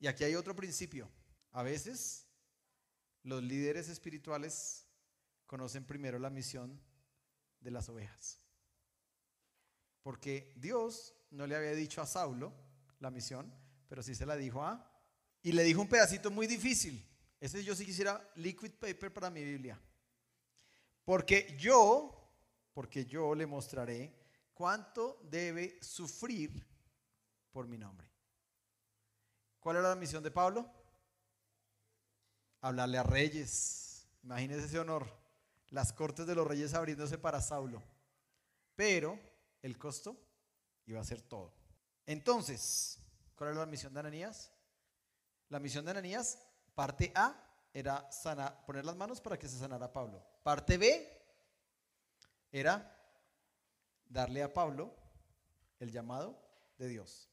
[0.00, 1.08] Y aquí hay otro principio.
[1.52, 2.26] A veces
[3.22, 4.86] los líderes espirituales
[5.46, 6.80] conocen primero la misión
[7.60, 8.40] de las ovejas.
[10.02, 12.54] Porque Dios no le había dicho a Saulo
[13.00, 13.52] la misión,
[13.88, 14.92] pero sí se la dijo a...
[15.42, 17.06] Y le dijo un pedacito muy difícil.
[17.38, 19.80] Ese yo sí quisiera liquid paper para mi Biblia.
[21.04, 22.32] Porque yo,
[22.74, 24.12] porque yo le mostraré
[24.52, 26.66] cuánto debe sufrir
[27.52, 28.10] por mi nombre.
[29.60, 30.68] ¿Cuál era la misión de Pablo?
[32.60, 34.08] Hablarle a reyes.
[34.24, 35.06] Imagínese ese honor.
[35.68, 37.82] Las cortes de los reyes abriéndose para Saulo.
[38.74, 39.18] Pero
[39.62, 40.16] el costo
[40.86, 41.52] iba a ser todo.
[42.06, 42.98] Entonces,
[43.36, 44.50] ¿cuál era la misión de Ananías?
[45.48, 46.38] La misión de Ananías,
[46.74, 48.08] parte A, era
[48.66, 50.26] poner las manos para que se sanara Pablo.
[50.42, 51.22] Parte B
[52.50, 52.92] era
[54.06, 54.94] darle a Pablo
[55.78, 56.42] el llamado
[56.78, 57.28] de Dios.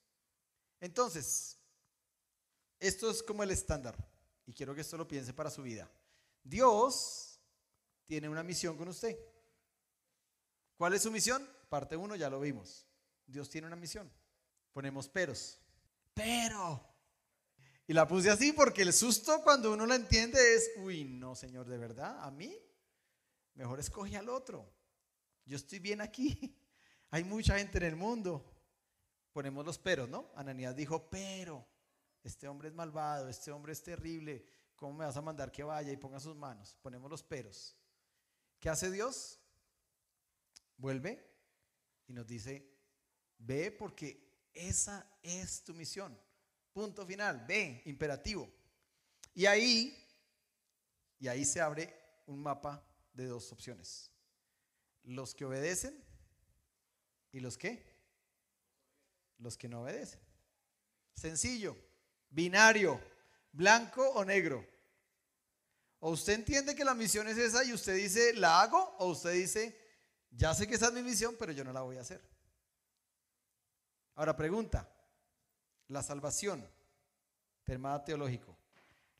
[0.81, 1.57] Entonces,
[2.79, 3.95] esto es como el estándar,
[4.45, 5.89] y quiero que esto lo piense para su vida.
[6.43, 7.39] Dios
[8.05, 9.17] tiene una misión con usted.
[10.75, 11.47] ¿Cuál es su misión?
[11.69, 12.85] Parte 1 ya lo vimos.
[13.25, 14.11] Dios tiene una misión.
[14.73, 15.57] Ponemos peros.
[16.13, 16.93] Pero.
[17.87, 21.67] Y la puse así porque el susto cuando uno la entiende es, uy, no, Señor,
[21.67, 22.57] de verdad, a mí,
[23.55, 24.73] mejor escoge al otro.
[25.45, 26.57] Yo estoy bien aquí.
[27.11, 28.49] Hay mucha gente en el mundo.
[29.33, 30.31] Ponemos los peros, ¿no?
[30.35, 31.67] Ananías dijo, pero
[32.23, 34.45] este hombre es malvado, este hombre es terrible.
[34.75, 36.77] ¿Cómo me vas a mandar que vaya y ponga sus manos?
[36.81, 37.75] Ponemos los peros.
[38.59, 39.39] ¿Qué hace Dios?
[40.77, 41.29] Vuelve
[42.07, 42.73] y nos dice,
[43.37, 46.17] ve porque esa es tu misión.
[46.73, 48.51] Punto final, ve, imperativo.
[49.33, 49.97] Y ahí,
[51.19, 51.93] y ahí se abre
[52.25, 54.11] un mapa de dos opciones.
[55.03, 56.03] Los que obedecen
[57.31, 57.83] y los que,
[59.37, 60.19] los que no obedecen.
[61.13, 61.77] Sencillo,
[62.29, 62.99] binario,
[63.51, 64.67] blanco o negro.
[65.99, 69.33] O usted entiende que la misión es esa y usted dice, la hago, o usted
[69.33, 69.79] dice,
[70.31, 72.21] ya sé que esa es mi misión, pero yo no la voy a hacer.
[74.15, 74.87] Ahora pregunta,
[75.87, 76.67] la salvación,
[77.63, 78.57] tema teológico,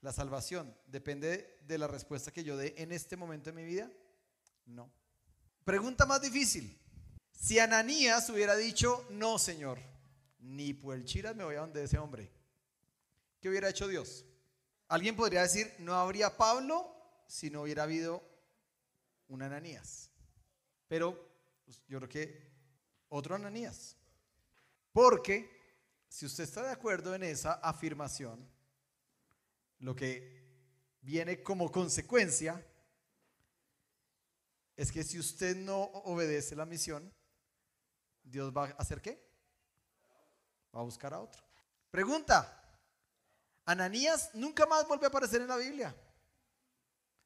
[0.02, 3.90] la salvación depende de la respuesta que yo dé en este momento de mi vida?
[4.66, 4.92] No.
[5.64, 6.78] Pregunta más difícil.
[7.32, 9.80] Si Ananías hubiera dicho, no, Señor,
[10.40, 12.32] ni por el chiras me voy a donde ese hombre,
[13.40, 14.26] ¿qué hubiera hecho Dios?
[14.90, 16.94] Alguien podría decir, no habría Pablo
[17.28, 18.22] si no hubiera habido
[19.28, 20.12] un Ananías.
[20.88, 21.18] Pero
[21.66, 22.52] pues, yo creo que
[23.10, 23.96] otro Ananías.
[24.94, 25.50] Porque
[26.08, 28.48] si usted está de acuerdo en esa afirmación,
[29.80, 30.42] lo que
[31.02, 32.64] viene como consecuencia
[34.76, 37.12] es que si usted no obedece la misión,
[38.24, 39.22] Dios va a hacer qué?
[40.74, 41.44] Va a buscar a otro.
[41.92, 42.64] Pregunta,
[43.66, 45.96] Ananías nunca más vuelve a aparecer en la Biblia.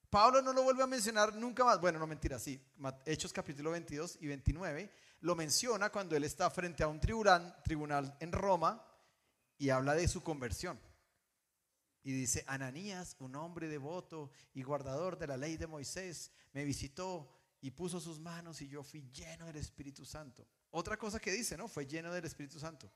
[0.09, 1.81] Pablo no lo vuelve a mencionar nunca más.
[1.81, 2.61] Bueno, no mentira, sí.
[3.05, 4.89] Hechos capítulo 22 y 29
[5.21, 8.85] lo menciona cuando él está frente a un tribunal, en Roma
[9.57, 10.79] y habla de su conversión.
[12.03, 17.29] Y dice, Ananías, un hombre devoto y guardador de la ley de Moisés, me visitó
[17.59, 20.47] y puso sus manos y yo fui lleno del Espíritu Santo.
[20.71, 21.67] Otra cosa que dice, ¿no?
[21.67, 22.89] Fue lleno del Espíritu Santo.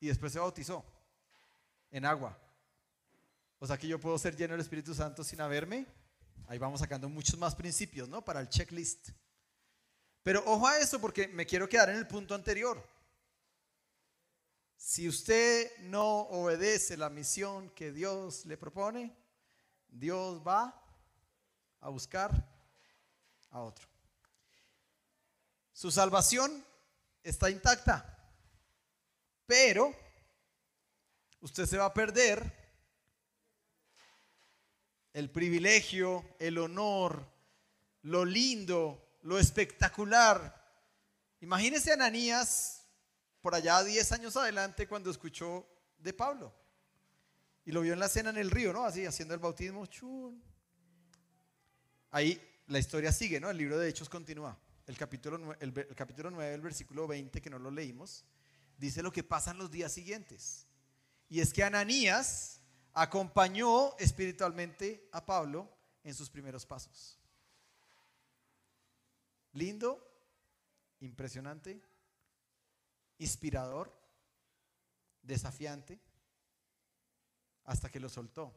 [0.00, 0.84] Y después se bautizó
[1.92, 2.36] en agua.
[3.60, 5.86] O sea que yo puedo ser lleno del Espíritu Santo sin haberme.
[6.46, 8.24] Ahí vamos sacando muchos más principios, ¿no?
[8.24, 9.10] Para el checklist.
[10.22, 12.82] Pero ojo a eso porque me quiero quedar en el punto anterior.
[14.76, 19.16] Si usted no obedece la misión que Dios le propone,
[19.88, 20.80] Dios va
[21.80, 22.30] a buscar
[23.50, 23.86] a otro.
[25.72, 26.64] Su salvación
[27.22, 28.32] está intacta,
[29.46, 29.94] pero
[31.40, 32.63] usted se va a perder
[35.14, 37.24] el privilegio, el honor,
[38.02, 40.62] lo lindo, lo espectacular.
[41.40, 42.82] Imagínese a Ananías
[43.40, 45.66] por allá 10 años adelante cuando escuchó
[45.98, 46.52] de Pablo.
[47.64, 48.84] Y lo vio en la cena en el río, ¿no?
[48.84, 49.88] Así, haciendo el bautismo.
[52.10, 53.48] Ahí la historia sigue, ¿no?
[53.50, 54.58] El libro de Hechos continúa.
[54.86, 58.24] El capítulo, el, el capítulo 9, el versículo 20, que no lo leímos,
[58.76, 60.66] dice lo que pasa en los días siguientes.
[61.30, 62.60] Y es que Ananías
[62.94, 65.68] acompañó espiritualmente a Pablo
[66.02, 67.18] en sus primeros pasos.
[69.52, 70.04] lindo,
[70.98, 71.80] impresionante,
[73.18, 73.96] inspirador,
[75.22, 76.00] desafiante,
[77.62, 78.52] hasta que lo soltó.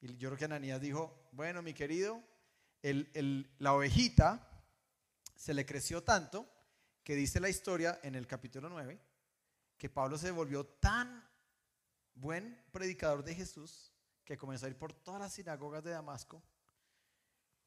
[0.00, 2.22] Y yo creo que Ananías dijo, bueno, mi querido,
[2.82, 4.48] la ovejita
[5.34, 6.48] se le creció tanto
[7.02, 9.00] que dice la historia en el capítulo 9,
[9.76, 11.28] que Pablo se volvió tan
[12.14, 13.92] buen predicador de Jesús
[14.24, 16.42] que comenzó a ir por todas las sinagogas de Damasco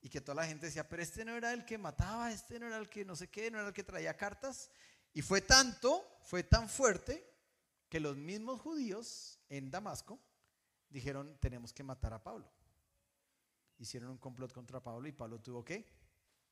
[0.01, 2.67] y que toda la gente decía, pero este no era el que mataba, este no
[2.67, 4.69] era el que no sé qué, no era el que traía cartas.
[5.13, 7.27] Y fue tanto, fue tan fuerte
[7.89, 10.19] que los mismos judíos en Damasco
[10.89, 12.51] dijeron, tenemos que matar a Pablo.
[13.79, 15.87] Hicieron un complot contra Pablo y Pablo tuvo que,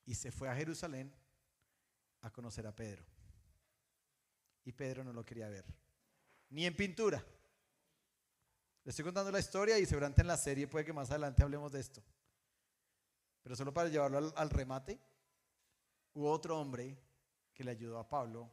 [0.05, 1.13] y se fue a Jerusalén
[2.21, 3.05] a conocer a Pedro.
[4.63, 5.65] Y Pedro no lo quería ver,
[6.49, 7.23] ni en pintura.
[8.85, 11.71] Le estoy contando la historia y seguramente en la serie puede que más adelante hablemos
[11.71, 12.03] de esto.
[13.41, 14.99] Pero solo para llevarlo al, al remate,
[16.13, 16.95] hubo otro hombre
[17.51, 18.47] que le ayudó a Pablo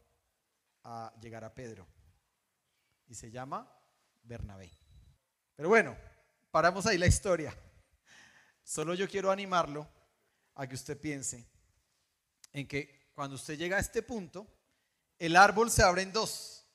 [0.85, 1.87] a llegar a Pedro.
[3.09, 3.71] Y se llama
[4.23, 4.73] Bernabé.
[5.55, 5.95] Pero bueno,
[6.51, 7.55] paramos ahí la historia.
[8.65, 9.87] Solo yo quiero animarlo
[10.55, 11.47] a que usted piense
[12.55, 14.47] en que cuando usted llega a este punto,
[15.19, 16.67] el árbol se abre en dos.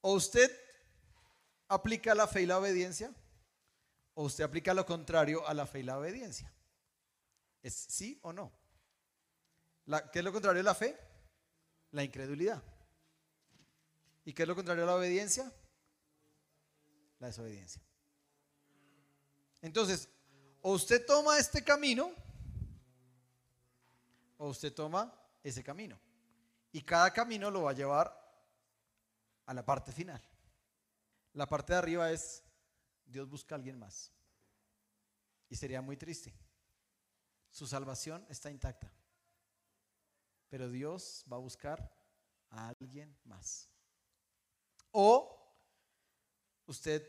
[0.00, 0.61] O usted
[1.72, 3.10] aplica la fe y la obediencia,
[4.14, 6.52] o usted aplica lo contrario a la fe y la obediencia.
[7.62, 8.52] ¿Es sí o no?
[10.12, 10.98] ¿Qué es lo contrario de la fe?
[11.92, 12.62] La incredulidad.
[14.24, 15.50] ¿Y qué es lo contrario a la obediencia?
[17.18, 17.82] La desobediencia.
[19.62, 20.10] Entonces,
[20.60, 22.12] o usted toma este camino,
[24.36, 25.10] o usted toma
[25.42, 25.98] ese camino.
[26.70, 28.14] Y cada camino lo va a llevar
[29.46, 30.22] a la parte final.
[31.34, 32.42] La parte de arriba es,
[33.06, 34.12] Dios busca a alguien más.
[35.48, 36.34] Y sería muy triste.
[37.50, 38.90] Su salvación está intacta.
[40.48, 41.94] Pero Dios va a buscar
[42.50, 43.68] a alguien más.
[44.90, 45.38] O
[46.66, 47.06] usted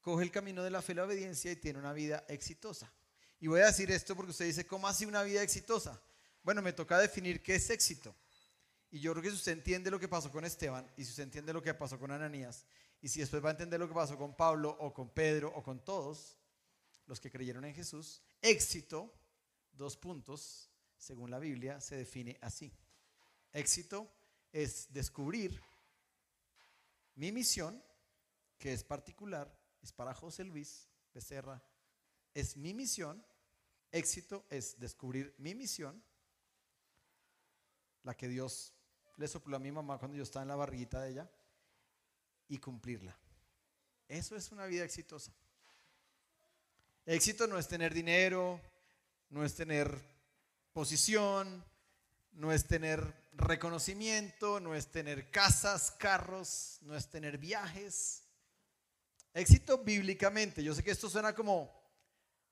[0.00, 2.92] coge el camino de la fe y la obediencia y tiene una vida exitosa.
[3.40, 6.00] Y voy a decir esto porque usted dice, ¿cómo así una vida exitosa?
[6.42, 8.14] Bueno, me toca definir qué es éxito.
[8.94, 11.24] Y yo creo que si usted entiende lo que pasó con Esteban y si usted
[11.24, 12.64] entiende lo que pasó con Ananías
[13.02, 15.64] y si después va a entender lo que pasó con Pablo o con Pedro o
[15.64, 16.38] con todos
[17.06, 19.12] los que creyeron en Jesús, éxito,
[19.72, 22.72] dos puntos, según la Biblia, se define así.
[23.52, 24.08] Éxito
[24.52, 25.60] es descubrir
[27.16, 27.82] mi misión,
[28.58, 29.52] que es particular,
[29.82, 31.60] es para José Luis Becerra,
[32.32, 33.26] es mi misión.
[33.90, 36.00] Éxito es descubrir mi misión,
[38.04, 38.72] la que Dios
[39.16, 41.30] le sopló a mi mamá cuando yo estaba en la barriguita de ella,
[42.48, 43.16] y cumplirla.
[44.08, 45.32] Eso es una vida exitosa.
[47.06, 48.60] Éxito no es tener dinero,
[49.30, 49.98] no es tener
[50.72, 51.64] posición,
[52.32, 58.22] no es tener reconocimiento, no es tener casas, carros, no es tener viajes.
[59.32, 61.70] Éxito bíblicamente, yo sé que esto suena como,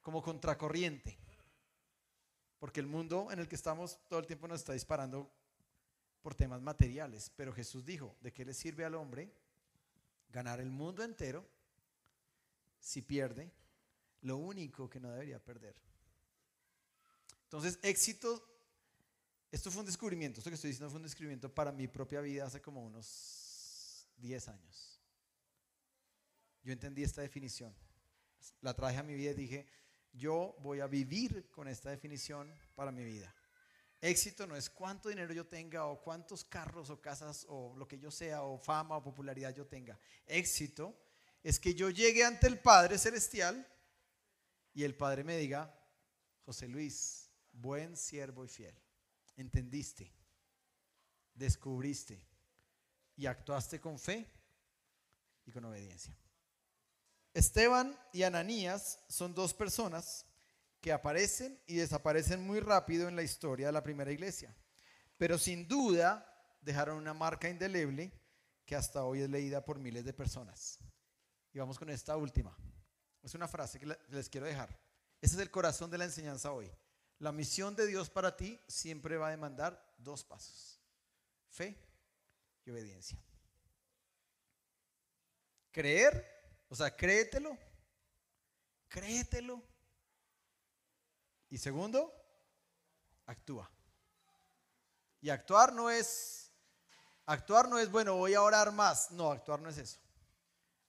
[0.00, 1.16] como contracorriente,
[2.58, 5.30] porque el mundo en el que estamos todo el tiempo nos está disparando
[6.22, 9.32] por temas materiales, pero Jesús dijo, ¿de qué le sirve al hombre
[10.30, 11.46] ganar el mundo entero
[12.78, 13.52] si pierde
[14.22, 15.76] lo único que no debería perder?
[17.44, 18.48] Entonces, éxito
[19.52, 22.46] esto fue un descubrimiento, esto que estoy diciendo fue un descubrimiento para mi propia vida
[22.46, 24.98] hace como unos 10 años.
[26.62, 27.74] Yo entendí esta definición,
[28.62, 29.66] la traje a mi vida y dije,
[30.14, 33.34] yo voy a vivir con esta definición para mi vida.
[34.02, 37.98] Éxito no es cuánto dinero yo tenga o cuántos carros o casas o lo que
[37.98, 39.98] yo sea o fama o popularidad yo tenga.
[40.26, 40.94] Éxito
[41.42, 43.66] es que yo llegue ante el Padre Celestial
[44.74, 45.74] y el Padre me diga,
[46.44, 48.74] José Luis, buen siervo y fiel
[49.36, 50.12] entendiste,
[51.34, 52.24] descubriste
[53.16, 54.26] y actuaste con fe
[55.46, 56.16] y con obediencia.
[57.34, 60.26] Esteban y Ananías son dos personas
[60.82, 64.54] que aparecen y desaparecen muy rápido en la historia de la primera iglesia,
[65.16, 66.28] pero sin duda
[66.60, 68.12] dejaron una marca indeleble
[68.66, 70.80] que hasta hoy es leída por miles de personas.
[71.52, 72.56] Y vamos con esta última.
[73.22, 74.76] Es una frase que les quiero dejar.
[75.20, 76.68] Ese es el corazón de la enseñanza hoy.
[77.20, 80.80] La misión de Dios para ti siempre va a demandar dos pasos.
[81.48, 81.78] Fe
[82.64, 83.22] y obediencia.
[85.70, 86.26] Creer,
[86.68, 87.56] o sea, créetelo.
[88.88, 89.62] Créetelo.
[91.52, 92.10] Y segundo,
[93.26, 93.70] actúa.
[95.20, 96.50] Y actuar no es
[97.26, 99.10] actuar no es bueno, voy a orar más.
[99.10, 99.98] No, actuar no es eso.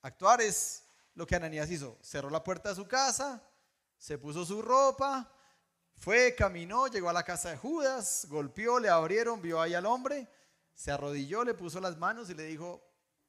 [0.02, 0.86] Actuar es
[1.16, 2.00] lo que Ananías hizo.
[2.02, 3.44] Cerró la puerta de su casa,
[3.98, 5.30] se puso su ropa,
[5.96, 10.30] Fue, caminó, llegó a la casa de Judas, golpeó, le abrieron, vio ahí al hombre,
[10.74, 12.82] se arrodilló, le puso las manos y le dijo,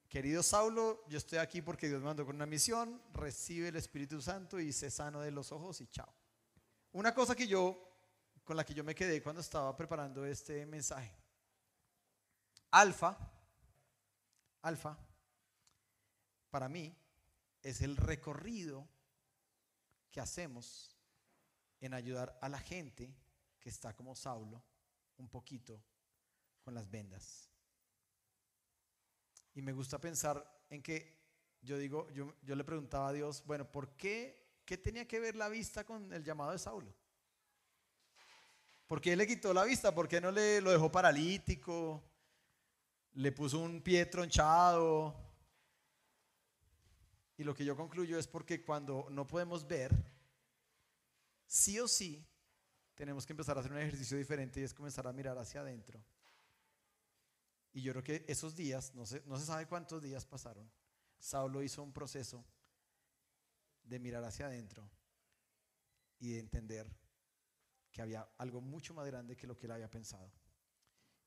[0.09, 4.22] querido Saulo, yo estoy aquí porque Dios me mandó con una misión, recibe el Espíritu
[4.22, 6.14] Santo y se sano de los ojos y chao.
[6.95, 7.76] Una cosa que yo,
[8.45, 11.12] con la que yo me quedé cuando estaba preparando este mensaje.
[12.70, 13.18] Alfa,
[14.62, 14.97] alfa,
[16.51, 16.97] para mí,
[17.62, 18.88] es el recorrido
[20.09, 20.97] que hacemos
[21.80, 23.12] en ayudar a la gente
[23.59, 24.62] que está como Saulo
[25.16, 25.82] un poquito
[26.62, 27.51] con las vendas.
[29.53, 31.24] Y me gusta pensar en que
[31.61, 34.43] yo digo, yo, yo le preguntaba a Dios, bueno, ¿por qué?
[34.65, 36.95] ¿Qué tenía que ver la vista con el llamado de Saulo?
[38.87, 39.95] ¿Por qué le quitó la vista?
[39.95, 42.03] ¿Por qué no le lo dejó paralítico?
[43.15, 45.15] ¿Le puso un pie tronchado?
[47.37, 49.93] Y lo que yo concluyo es porque cuando no podemos ver,
[51.47, 52.25] sí o sí
[52.95, 56.03] tenemos que empezar a hacer un ejercicio diferente y es comenzar a mirar hacia adentro.
[57.73, 60.71] Y yo creo que esos días, no se, no se sabe cuántos días pasaron,
[61.19, 62.45] Saulo hizo un proceso
[63.85, 64.91] de mirar hacia adentro
[66.18, 66.87] y de entender
[67.93, 70.30] que había algo mucho más grande que lo que él había pensado.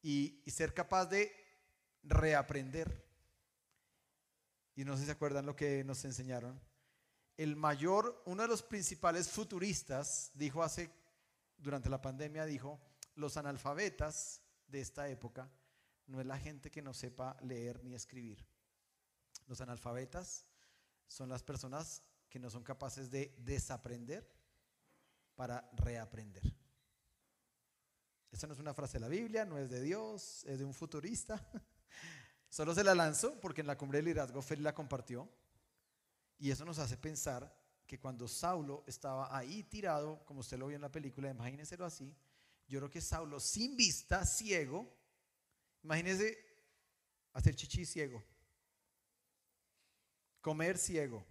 [0.01, 1.32] Y, ser capaz de
[2.03, 3.05] reaprender.
[4.76, 6.60] Y no sé si se acuerdan lo que nos enseñaron
[7.38, 10.89] el mayor, uno de los principales futuristas, dijo hace,
[11.55, 12.82] durante la pandemia, dijo,
[13.16, 15.49] los analfabetas de esta época
[16.08, 18.43] no es la gente que no sepa leer ni escribir.
[19.45, 20.45] Los analfabetas
[21.05, 22.01] son las personas
[22.38, 24.32] que no son capaces de desaprender
[25.34, 26.44] para reaprender.
[28.30, 30.76] Esta no es una frase de la Biblia, no es de Dios, es de un
[30.76, 31.44] futurista.
[32.48, 35.28] Solo se la lanzó porque en la cumbre del liderazgo Félix la compartió.
[36.38, 37.52] Y eso nos hace pensar
[37.88, 42.16] que cuando Saulo estaba ahí tirado, como usted lo vio en la película, imagínenselo así,
[42.68, 44.96] yo creo que Saulo sin vista, ciego,
[45.82, 46.38] imagínense
[47.34, 48.24] hacer chichi ciego,
[50.40, 51.26] comer ciego,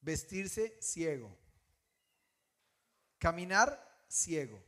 [0.00, 1.36] vestirse ciego,
[3.18, 4.62] caminar ciego.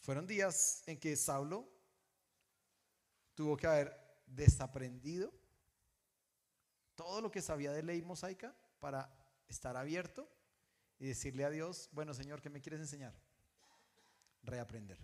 [0.00, 1.68] Fueron días en que Saulo
[3.34, 5.32] tuvo que haber desaprendido
[6.94, 9.12] todo lo que sabía de ley mosaica para
[9.48, 10.28] estar abierto
[10.98, 13.14] y decirle a Dios, bueno Señor, ¿qué me quieres enseñar?
[14.42, 14.98] Reaprender.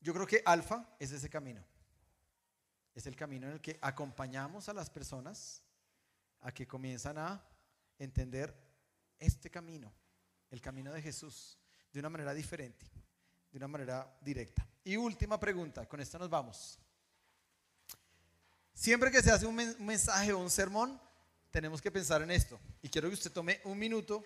[0.00, 1.62] Yo creo que alfa es ese camino.
[2.94, 5.62] Es el camino en el que acompañamos a las personas
[6.42, 7.42] a que comienzan a
[7.98, 8.54] entender
[9.18, 9.92] este camino,
[10.50, 11.58] el camino de Jesús,
[11.92, 12.86] de una manera diferente,
[13.50, 14.66] de una manera directa.
[14.84, 16.78] Y última pregunta, con esto nos vamos.
[18.74, 21.00] Siempre que se hace un mensaje o un sermón,
[21.50, 22.58] tenemos que pensar en esto.
[22.80, 24.24] Y quiero que usted tome un minuto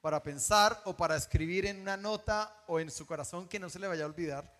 [0.00, 3.78] para pensar o para escribir en una nota o en su corazón que no se
[3.78, 4.56] le vaya a olvidar.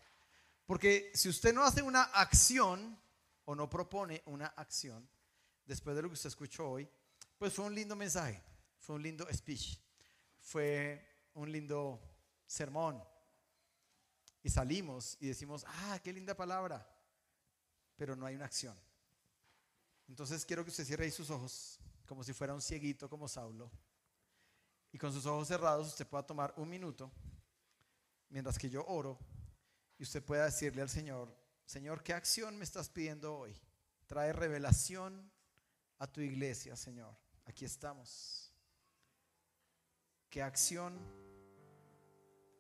[0.67, 3.01] Porque si usted no hace una acción
[3.45, 5.09] o no propone una acción,
[5.67, 6.89] después de lo que usted escuchó hoy,
[7.37, 8.43] pues fue un lindo mensaje,
[8.79, 9.79] fue un lindo speech,
[10.41, 12.01] fue un lindo
[12.47, 13.03] sermón.
[14.43, 16.89] Y salimos y decimos, ah, qué linda palabra,
[17.97, 18.79] pero no hay una acción.
[20.09, 23.71] Entonces quiero que usted cierre ahí sus ojos, como si fuera un cieguito como Saulo.
[24.93, 27.11] Y con sus ojos cerrados usted pueda tomar un minuto,
[28.29, 29.19] mientras que yo oro,
[29.99, 33.61] y usted pueda decirle al Señor, Señor, ¿qué acción me estás pidiendo hoy?
[34.07, 35.33] Trae revelación
[35.99, 37.15] a tu iglesia, Señor.
[37.45, 38.53] Aquí estamos.
[40.29, 40.99] ¿Qué acción?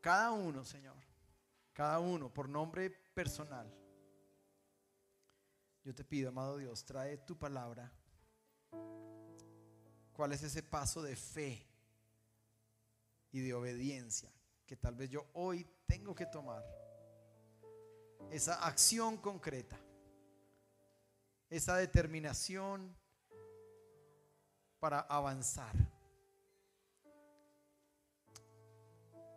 [0.01, 0.97] Cada uno, Señor.
[1.72, 3.70] Cada uno, por nombre personal
[5.87, 7.93] yo te pido, amado Dios, trae tu palabra.
[10.12, 11.64] ¿Cuál es ese paso de fe
[13.30, 14.28] y de obediencia
[14.66, 16.64] que tal vez yo hoy tengo que tomar?
[18.32, 19.78] Esa acción concreta,
[21.49, 22.93] esa determinación
[24.78, 25.74] para avanzar.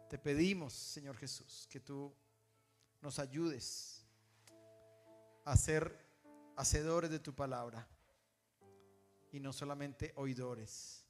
[0.10, 2.14] Te pedimos, Señor Jesús, que tú
[3.02, 4.06] nos ayudes
[5.46, 5.98] a ser
[6.56, 7.88] hacedores de tu palabra
[9.32, 11.06] y no solamente oidores,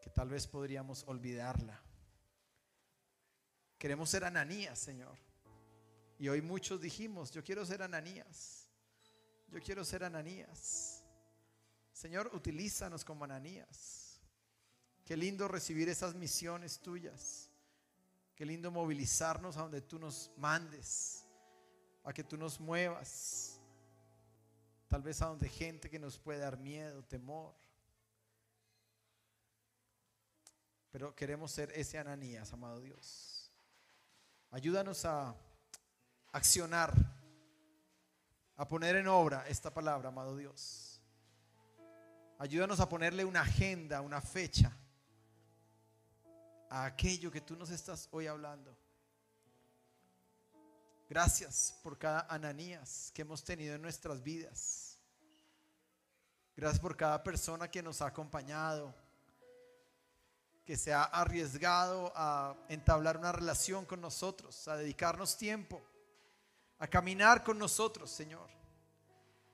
[0.00, 1.80] que tal vez podríamos olvidarla.
[3.78, 5.18] Queremos ser Ananías, Señor.
[6.18, 8.68] Y hoy muchos dijimos, yo quiero ser Ananías.
[9.48, 11.01] Yo quiero ser Ananías.
[12.02, 14.18] Señor, utilízanos como Ananías.
[15.04, 17.48] Qué lindo recibir esas misiones tuyas.
[18.34, 21.24] Qué lindo movilizarnos a donde tú nos mandes,
[22.02, 23.60] a que tú nos muevas
[24.88, 27.54] tal vez a donde gente que nos puede dar miedo, temor.
[30.90, 33.48] pero queremos ser ese Ananías, amado Dios.
[34.50, 35.36] Ayúdanos a
[36.32, 36.92] accionar,
[38.56, 40.91] a poner en obra esta palabra, amado Dios.
[42.42, 44.76] Ayúdanos a ponerle una agenda, una fecha
[46.68, 48.76] a aquello que tú nos estás hoy hablando.
[51.08, 54.98] Gracias por cada Ananías que hemos tenido en nuestras vidas.
[56.56, 58.92] Gracias por cada persona que nos ha acompañado,
[60.64, 65.80] que se ha arriesgado a entablar una relación con nosotros, a dedicarnos tiempo,
[66.80, 68.50] a caminar con nosotros, Señor,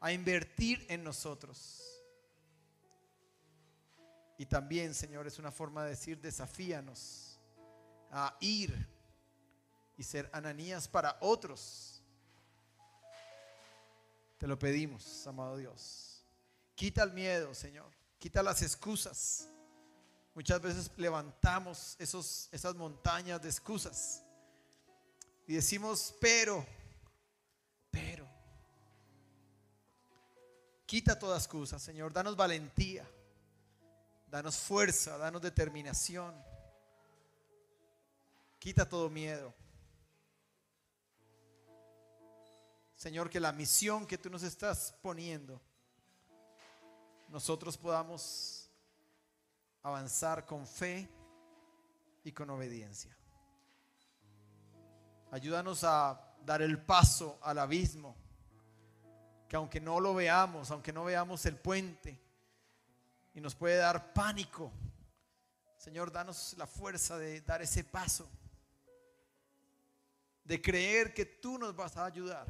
[0.01, 1.98] a invertir en nosotros.
[4.39, 7.39] Y también, Señor, es una forma de decir, desafíanos
[8.11, 8.89] a ir
[9.97, 12.01] y ser Ananías para otros.
[14.39, 16.25] Te lo pedimos, amado Dios.
[16.77, 17.91] Quita el miedo, Señor.
[18.19, 19.49] Quita las excusas.
[20.35, 24.23] Muchas veces levantamos esos, esas montañas de excusas
[25.49, 26.65] y decimos, pero,
[27.91, 28.29] pero.
[30.85, 32.13] Quita toda excusa, Señor.
[32.13, 33.09] Danos valentía.
[34.31, 36.35] Danos fuerza, danos determinación.
[38.59, 39.55] Quita todo miedo.
[42.95, 45.61] Señor, que la misión que tú nos estás poniendo,
[47.29, 48.69] nosotros podamos
[49.83, 51.09] avanzar con fe
[52.25, 53.17] y con obediencia.
[55.31, 58.17] Ayúdanos a dar el paso al abismo,
[59.49, 62.21] que aunque no lo veamos, aunque no veamos el puente,
[63.39, 64.73] y nos puede dar pánico.
[65.77, 68.29] Señor, danos la fuerza de dar ese paso,
[70.43, 72.49] de creer que tú nos vas a ayudar,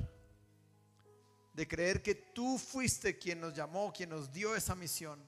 [1.52, 5.22] de creer que tú fuiste quien nos llamó, quien nos dio esa misión.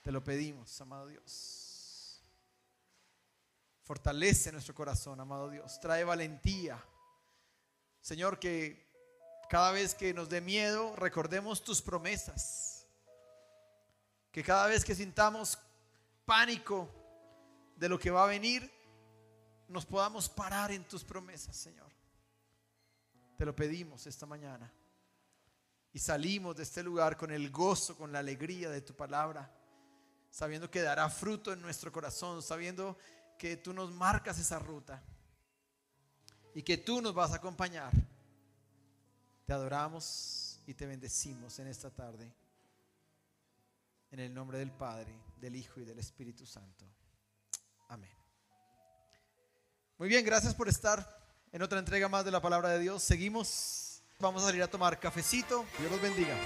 [0.00, 2.22] Te lo pedimos, amado Dios.
[3.82, 5.80] Fortalece nuestro corazón, amado Dios.
[5.80, 6.80] Trae valentía.
[8.00, 8.89] Señor, que
[9.50, 12.86] cada vez que nos dé miedo, recordemos tus promesas.
[14.30, 15.58] Que cada vez que sintamos
[16.24, 16.88] pánico
[17.74, 18.70] de lo que va a venir,
[19.66, 21.90] nos podamos parar en tus promesas, Señor.
[23.36, 24.72] Te lo pedimos esta mañana.
[25.92, 29.52] Y salimos de este lugar con el gozo, con la alegría de tu palabra,
[30.30, 32.96] sabiendo que dará fruto en nuestro corazón, sabiendo
[33.36, 35.02] que tú nos marcas esa ruta
[36.54, 38.09] y que tú nos vas a acompañar
[39.50, 42.32] te adoramos y te bendecimos en esta tarde.
[44.12, 46.84] En el nombre del Padre, del Hijo y del Espíritu Santo.
[47.88, 48.12] Amén.
[49.98, 51.04] Muy bien, gracias por estar
[51.50, 53.02] en otra entrega más de la palabra de Dios.
[53.02, 54.04] Seguimos.
[54.20, 55.66] Vamos a salir a tomar cafecito.
[55.80, 56.36] Dios los bendiga.